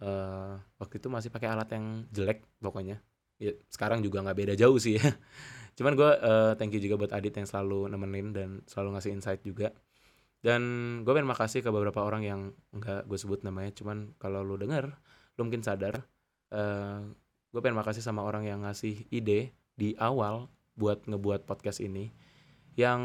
Uh, 0.00 0.56
waktu 0.80 1.04
itu 1.04 1.12
masih 1.12 1.28
pakai 1.28 1.52
alat 1.52 1.68
yang 1.68 2.08
jelek 2.08 2.48
pokoknya. 2.64 3.04
Ya, 3.38 3.54
sekarang 3.68 4.00
juga 4.00 4.24
nggak 4.24 4.38
beda 4.40 4.54
jauh 4.58 4.80
sih 4.82 4.98
ya 4.98 5.14
cuman 5.78 5.94
gue 5.94 6.10
uh, 6.10 6.52
thank 6.58 6.74
you 6.74 6.82
juga 6.82 6.98
buat 6.98 7.14
Adit 7.14 7.38
yang 7.38 7.46
selalu 7.46 7.86
nemenin 7.86 8.34
dan 8.34 8.48
selalu 8.66 8.98
ngasih 8.98 9.14
insight 9.14 9.40
juga. 9.46 9.70
Dan 10.38 10.62
gue 11.02 11.12
pengen 11.14 11.30
makasih 11.30 11.62
ke 11.62 11.70
beberapa 11.70 12.02
orang 12.02 12.22
yang 12.26 12.40
nggak 12.74 13.06
gue 13.06 13.18
sebut 13.18 13.46
namanya. 13.46 13.70
Cuman 13.74 14.14
kalau 14.18 14.42
lu 14.42 14.58
denger 14.58 14.90
lu 15.38 15.46
mungkin 15.46 15.62
sadar 15.62 16.02
uh, 16.50 17.06
gue 17.54 17.60
pengen 17.62 17.78
makasih 17.78 18.02
sama 18.02 18.26
orang 18.26 18.44
yang 18.46 18.66
ngasih 18.66 19.06
ide 19.14 19.54
di 19.78 19.94
awal 20.02 20.50
buat 20.74 21.06
ngebuat 21.06 21.46
podcast 21.46 21.78
ini. 21.78 22.10
Yang 22.78 23.02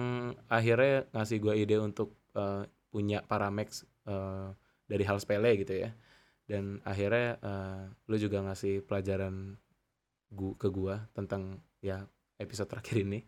akhirnya 0.50 1.10
ngasih 1.14 1.38
gue 1.42 1.54
ide 1.58 1.78
untuk 1.78 2.18
uh, 2.38 2.66
punya 2.94 3.26
Paramex 3.26 3.86
uh, 4.06 4.54
dari 4.86 5.02
hal 5.06 5.18
sepele 5.18 5.58
gitu 5.62 5.74
ya. 5.74 5.94
Dan 6.46 6.82
akhirnya 6.86 7.38
uh, 7.42 7.86
lu 8.10 8.18
juga 8.18 8.46
ngasih 8.46 8.86
pelajaran 8.86 9.58
gua 10.34 10.54
ke 10.58 10.70
gue 10.70 10.96
tentang 11.14 11.62
ya 11.82 12.06
episode 12.40 12.70
terakhir 12.70 13.04
ini. 13.04 13.26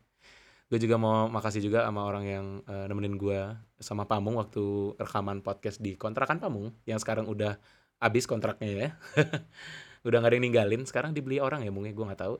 Gue 0.65 0.81
juga 0.81 0.97
mau 0.97 1.29
makasih 1.29 1.61
juga 1.61 1.85
sama 1.85 2.09
orang 2.09 2.25
yang 2.25 2.45
uh, 2.65 2.89
nemenin 2.89 3.21
gue 3.21 3.39
sama 3.77 4.09
Pamung 4.09 4.41
waktu 4.41 4.97
rekaman 4.97 5.45
podcast 5.45 5.77
di 5.77 5.93
kontrakan 5.93 6.41
Pamung 6.41 6.73
yang 6.89 6.97
sekarang 6.97 7.29
udah 7.29 7.61
habis 8.01 8.25
kontraknya 8.25 8.69
ya. 8.73 8.89
Udah 10.05 10.21
gak 10.21 10.29
ada 10.29 10.35
yang 10.37 10.45
ninggalin 10.45 10.85
sekarang 10.85 11.17
dibeli 11.17 11.41
orang 11.41 11.65
ya 11.65 11.73
mungkin 11.73 11.97
gue 11.97 12.05
nggak 12.05 12.21
tahu. 12.21 12.37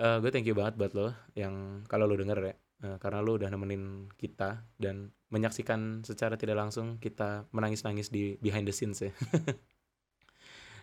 Uh, 0.00 0.16
gue 0.24 0.32
thank 0.32 0.48
you 0.48 0.56
banget 0.56 0.80
buat 0.80 0.96
lo 0.96 1.12
yang 1.36 1.84
kalau 1.90 2.08
lo 2.08 2.16
denger 2.16 2.38
ya 2.40 2.54
uh, 2.86 2.96
karena 3.02 3.18
lo 3.20 3.36
udah 3.36 3.50
nemenin 3.50 4.08
kita 4.14 4.62
dan 4.78 5.10
menyaksikan 5.28 6.06
secara 6.06 6.38
tidak 6.40 6.56
langsung 6.56 6.96
kita 7.02 7.44
menangis-nangis 7.52 8.08
di 8.08 8.40
behind 8.40 8.64
the 8.64 8.74
scenes 8.74 9.04
ya. 9.04 9.12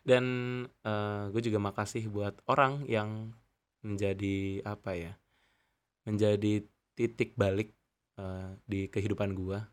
Dan 0.06 0.25
uh, 0.86 1.34
gue 1.34 1.41
juga 1.41 1.58
makasih 1.58 2.13
buat 2.13 2.38
orang 2.45 2.86
yang 2.86 3.34
menjadi 3.86 4.65
apa 4.65 4.91
ya 4.98 5.13
menjadi 6.10 6.65
titik 6.98 7.38
balik 7.38 7.69
uh, 8.17 8.58
di 8.65 8.89
kehidupan 8.89 9.38
gua 9.38 9.69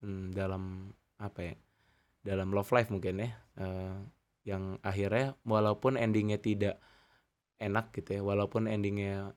hmm, 0.00 0.32
dalam 0.32 0.88
apa 1.20 1.52
ya 1.52 1.54
dalam 2.24 2.52
love 2.52 2.72
life 2.72 2.88
mungkin 2.88 3.28
ya 3.28 3.30
uh, 3.60 4.00
yang 4.48 4.80
akhirnya 4.80 5.36
walaupun 5.44 6.00
endingnya 6.00 6.40
tidak 6.40 6.80
enak 7.60 7.92
gitu 7.92 8.20
ya 8.20 8.22
walaupun 8.24 8.64
endingnya 8.64 9.36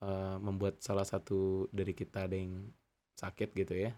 uh, 0.00 0.36
membuat 0.40 0.80
salah 0.80 1.04
satu 1.04 1.68
dari 1.68 1.92
kita 1.92 2.24
ada 2.24 2.36
yang 2.36 2.72
sakit 3.12 3.52
gitu 3.52 3.76
ya 3.76 3.92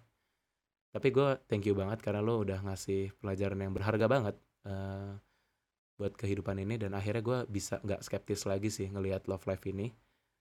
tapi 0.90 1.14
gue 1.14 1.38
thank 1.46 1.70
you 1.70 1.74
banget 1.78 2.02
karena 2.02 2.18
lo 2.18 2.42
udah 2.42 2.66
ngasih 2.66 3.14
pelajaran 3.22 3.62
yang 3.62 3.70
berharga 3.70 4.10
banget 4.10 4.36
uh, 4.66 5.14
buat 6.00 6.16
kehidupan 6.16 6.56
ini 6.64 6.80
dan 6.80 6.96
akhirnya 6.96 7.20
gue 7.20 7.38
bisa 7.52 7.76
nggak 7.84 8.00
skeptis 8.00 8.48
lagi 8.48 8.72
sih 8.72 8.88
ngelihat 8.88 9.28
love 9.28 9.44
life 9.44 9.60
ini. 9.68 9.92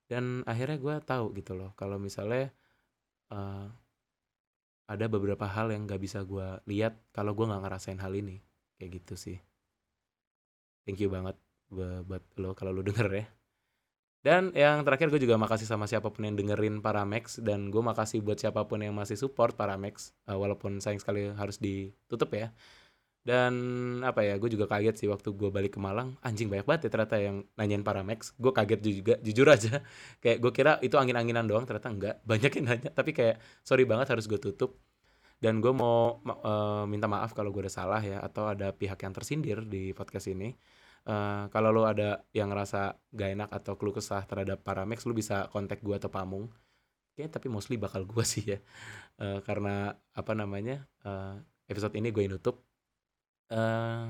Dan 0.08 0.42
akhirnya 0.48 0.80
gue 0.80 0.96
tahu 1.04 1.36
gitu 1.36 1.54
loh 1.60 1.76
kalau 1.76 2.00
misalnya 2.00 2.50
uh, 3.36 3.68
ada 4.90 5.06
beberapa 5.06 5.46
hal 5.46 5.70
yang 5.70 5.86
gak 5.86 6.02
bisa 6.02 6.26
gue 6.26 6.66
lihat 6.66 6.98
kalau 7.14 7.38
gue 7.38 7.46
nggak 7.46 7.62
ngerasain 7.62 8.00
hal 8.00 8.16
ini. 8.16 8.42
Kayak 8.80 9.04
gitu 9.04 9.14
sih. 9.20 9.38
Thank 10.88 11.04
you 11.04 11.12
banget 11.12 11.36
buat 11.70 12.24
lo 12.42 12.58
kalau 12.58 12.74
lo 12.74 12.82
denger 12.82 13.12
ya. 13.12 13.26
Dan 14.20 14.52
yang 14.52 14.84
terakhir 14.84 15.08
gue 15.14 15.22
juga 15.24 15.40
makasih 15.40 15.64
sama 15.64 15.88
siapa 15.88 16.12
pun 16.12 16.28
yang 16.28 16.36
dengerin 16.36 16.84
Paramex 16.84 17.40
dan 17.40 17.72
gue 17.72 17.80
makasih 17.80 18.20
buat 18.20 18.36
siapa 18.36 18.68
pun 18.68 18.84
yang 18.84 18.92
masih 18.92 19.16
support 19.16 19.56
Paramex 19.56 20.12
uh, 20.28 20.36
walaupun 20.36 20.84
sayang 20.84 21.00
sekali 21.00 21.32
harus 21.32 21.56
ditutup 21.56 22.28
ya 22.36 22.52
dan 23.30 23.54
apa 24.02 24.26
ya 24.26 24.42
gue 24.42 24.50
juga 24.50 24.66
kaget 24.66 25.06
sih 25.06 25.08
waktu 25.14 25.30
gue 25.38 25.54
balik 25.54 25.78
ke 25.78 25.80
Malang. 25.80 26.18
Anjing 26.26 26.50
banyak 26.50 26.66
banget 26.66 26.82
ya 26.88 26.98
ternyata 26.98 27.16
yang 27.22 27.46
nanyain 27.54 27.86
Paramex 27.86 28.34
gue 28.42 28.50
kaget 28.50 28.80
juga 28.82 29.16
jujur 29.22 29.46
aja. 29.46 29.86
Kayak 30.24 30.38
gue 30.42 30.52
kira 30.58 30.72
itu 30.82 30.98
angin-anginan 30.98 31.46
doang 31.46 31.62
ternyata 31.70 31.94
enggak. 31.94 32.16
Banyak 32.30 32.52
yang 32.58 32.66
nanya 32.66 32.90
tapi 32.90 33.14
kayak 33.14 33.38
sorry 33.62 33.86
banget 33.86 34.18
harus 34.18 34.26
gue 34.26 34.42
tutup. 34.42 34.82
Dan 35.38 35.62
gue 35.62 35.70
mau 35.70 36.20
uh, 36.26 36.84
minta 36.90 37.06
maaf 37.06 37.32
kalau 37.38 37.54
gue 37.54 37.70
udah 37.70 37.72
salah 37.72 38.02
ya 38.02 38.18
atau 38.20 38.50
ada 38.50 38.74
pihak 38.74 38.98
yang 39.06 39.14
tersindir 39.14 39.62
di 39.62 39.94
podcast 39.94 40.26
ini. 40.34 40.58
Uh, 41.06 41.48
kalau 41.54 41.70
lo 41.72 41.86
ada 41.86 42.26
yang 42.36 42.50
ngerasa 42.52 42.98
gak 43.14 43.30
enak 43.38 43.50
atau 43.56 43.78
keluh 43.80 43.96
kesah 43.96 44.26
terhadap 44.26 44.66
Paramex 44.66 45.08
lo 45.08 45.14
bisa 45.16 45.48
kontak 45.54 45.86
gue 45.86 45.96
atau 45.96 46.10
Pamung. 46.10 46.50
Kayaknya 47.14 47.32
tapi 47.40 47.48
mostly 47.48 47.78
bakal 47.78 48.10
gue 48.10 48.26
sih 48.34 48.58
ya. 48.58 48.60
Uh, 49.22 49.40
karena 49.46 49.94
apa 50.18 50.34
namanya 50.34 50.90
uh, 51.06 51.38
episode 51.70 51.94
ini 51.94 52.10
gue 52.10 52.26
nutup 52.26 52.69
uh, 53.54 54.10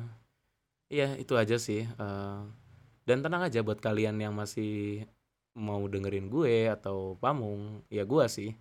iya 0.91 1.15
itu 1.19 1.35
aja 1.35 1.55
sih 1.59 1.83
uh, 1.99 2.43
dan 3.03 3.17
tenang 3.25 3.47
aja 3.47 3.65
buat 3.65 3.81
kalian 3.81 4.21
yang 4.21 4.33
masih 4.35 5.05
mau 5.57 5.81
dengerin 5.89 6.29
gue 6.29 6.69
atau 6.69 7.17
Pamung 7.17 7.83
ya 7.89 8.05
gue 8.05 8.25
sih 8.29 8.53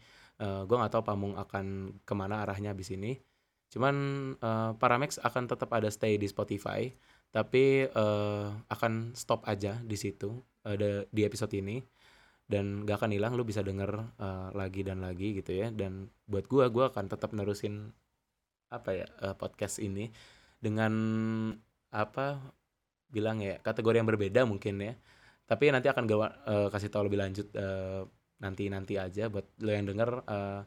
uh, 0.43 0.63
gue 0.65 0.77
nggak 0.79 0.93
tahu 0.95 1.05
Pamung 1.05 1.35
akan 1.37 1.99
ke 2.03 2.15
mana 2.15 2.43
arahnya 2.47 2.73
abis 2.75 2.95
ini. 2.95 3.19
Cuman 3.69 3.95
uh, 4.41 4.73
Paramex 4.81 5.21
akan 5.21 5.45
tetap 5.45 5.69
ada 5.77 5.93
stay 5.93 6.17
di 6.17 6.25
Spotify 6.31 6.89
tapi 7.29 7.85
uh, 7.85 8.49
akan 8.73 9.13
stop 9.13 9.45
aja 9.45 9.77
di 9.85 9.97
situ 10.01 10.33
ada 10.65 11.05
di 11.13 11.23
episode 11.27 11.53
ini. 11.55 11.83
Dan 12.49 12.89
gak 12.89 13.05
akan 13.05 13.13
hilang 13.13 13.37
lu 13.37 13.45
bisa 13.45 13.61
denger 13.61 13.93
uh, 14.17 14.49
lagi 14.57 14.81
dan 14.81 15.05
lagi 15.05 15.37
gitu 15.37 15.53
ya. 15.53 15.69
Dan 15.69 16.09
buat 16.25 16.49
gue 16.49 16.65
gue 16.73 16.85
akan 16.89 17.05
tetap 17.13 17.37
nerusin 17.37 17.93
apa 18.73 19.05
ya 19.05 19.07
uh, 19.21 19.37
podcast 19.37 19.81
ini 19.81 20.09
dengan 20.59 20.93
apa 21.89 22.43
bilang 23.09 23.41
ya 23.41 23.57
kategori 23.65 23.97
yang 23.97 24.09
berbeda 24.09 24.45
mungkin 24.45 24.79
ya. 24.83 24.95
Tapi 25.49 25.73
nanti 25.73 25.89
akan 25.89 26.05
gue 26.05 26.19
uh, 26.21 26.69
kasih 26.69 26.93
tahu 26.93 27.09
lebih 27.09 27.25
lanjut 27.25 27.49
uh, 27.57 28.05
nanti 28.39 28.69
nanti 28.69 29.01
aja 29.01 29.33
buat 29.33 29.49
lo 29.65 29.71
yang 29.73 29.89
denger 29.89 30.11
uh, 30.29 30.61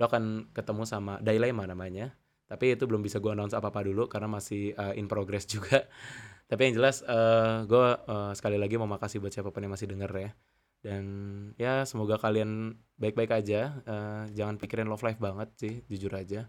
lo 0.00 0.04
akan 0.08 0.54
ketemu 0.56 0.82
sama 0.88 1.20
dilema 1.20 1.68
namanya. 1.68 2.16
Tapi 2.48 2.76
itu 2.76 2.88
belum 2.88 3.04
bisa 3.04 3.20
gue 3.20 3.32
announce 3.32 3.56
apa 3.56 3.68
apa 3.68 3.84
dulu 3.84 4.08
karena 4.08 4.28
masih 4.28 4.72
uh, 4.80 4.96
in 4.96 5.06
progress 5.06 5.44
juga. 5.54 5.84
Tapi 6.48 6.70
yang 6.72 6.74
jelas 6.80 7.04
uh, 7.04 7.68
gue 7.68 7.86
uh, 8.08 8.32
sekali 8.32 8.56
lagi 8.56 8.80
mau 8.80 8.88
makasih 8.88 9.20
buat 9.20 9.32
siapa 9.32 9.52
pun 9.52 9.64
yang 9.64 9.72
masih 9.76 9.88
denger 9.92 10.12
ya. 10.12 10.30
Dan 10.84 11.04
ya 11.56 11.88
semoga 11.88 12.20
kalian 12.20 12.76
baik-baik 13.00 13.32
aja 13.32 13.80
uh, 13.88 14.24
jangan 14.36 14.60
pikirin 14.60 14.84
love 14.84 15.00
life 15.00 15.16
banget 15.16 15.48
sih 15.56 15.74
jujur 15.88 16.12
aja 16.12 16.44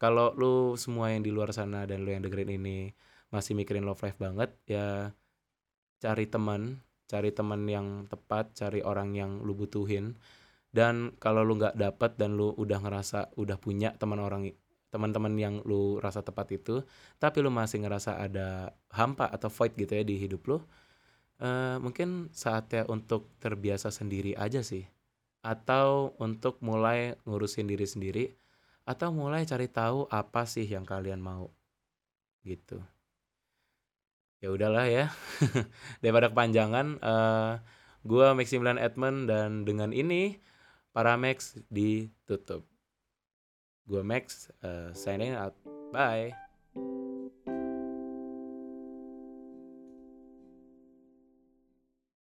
kalau 0.00 0.32
lu 0.34 0.80
semua 0.80 1.12
yang 1.12 1.20
di 1.20 1.28
luar 1.28 1.52
sana 1.52 1.84
dan 1.84 2.02
lu 2.02 2.10
yang 2.10 2.24
dengerin 2.24 2.56
ini 2.56 2.90
masih 3.28 3.52
mikirin 3.54 3.84
love 3.84 4.00
life 4.00 4.16
banget 4.16 4.50
ya 4.64 5.12
cari 6.00 6.24
teman 6.26 6.80
cari 7.10 7.34
teman 7.34 7.66
yang 7.66 8.06
tepat 8.06 8.54
cari 8.54 8.86
orang 8.86 9.18
yang 9.18 9.42
lu 9.42 9.58
butuhin. 9.58 10.14
Dan 10.70 11.18
kalau 11.18 11.42
lu 11.42 11.58
nggak 11.58 11.74
dapet 11.74 12.14
dan 12.14 12.38
lu 12.38 12.54
udah 12.54 12.78
ngerasa 12.78 13.34
udah 13.34 13.58
punya 13.58 13.90
teman 13.98 14.22
orang 14.22 14.54
teman-teman 14.94 15.34
yang 15.34 15.54
lu 15.66 16.02
rasa 16.02 16.22
tepat 16.22 16.50
itu 16.50 16.82
tapi 17.18 17.38
lu 17.38 17.50
masih 17.50 17.78
ngerasa 17.86 18.18
ada 18.18 18.74
hampa 18.90 19.30
atau 19.30 19.46
void 19.46 19.78
gitu 19.78 19.94
ya 19.94 20.02
di 20.02 20.18
hidup 20.18 20.42
lu 20.50 20.58
uh, 20.58 21.78
mungkin 21.78 22.26
saatnya 22.34 22.86
untuk 22.90 23.30
terbiasa 23.42 23.90
sendiri 23.90 24.38
aja 24.38 24.62
sih. 24.62 24.86
Atau 25.42 26.14
untuk 26.22 26.62
mulai 26.62 27.18
ngurusin 27.26 27.66
diri 27.66 27.86
sendiri 27.88 28.24
atau 28.84 29.14
mulai 29.14 29.46
cari 29.46 29.70
tahu 29.70 30.08
apa 30.10 30.44
sih 30.48 30.66
yang 30.66 30.84
kalian 30.84 31.20
mau 31.22 31.52
gitu. 32.44 32.80
Ya 34.40 34.48
udahlah 34.48 34.88
ya. 34.88 35.12
Daripada 36.02 36.32
kepanjangan 36.32 36.96
uh, 37.04 37.60
gua 38.04 38.32
Maximilian 38.32 38.80
Edmund 38.80 39.28
dan 39.28 39.68
dengan 39.68 39.92
ini 39.92 40.40
para 40.96 41.20
Max 41.20 41.60
ditutup. 41.68 42.64
Gua 43.84 44.00
Max 44.00 44.48
uh, 44.64 44.96
signing 44.96 45.36
out. 45.36 45.52
Bye 45.92 46.49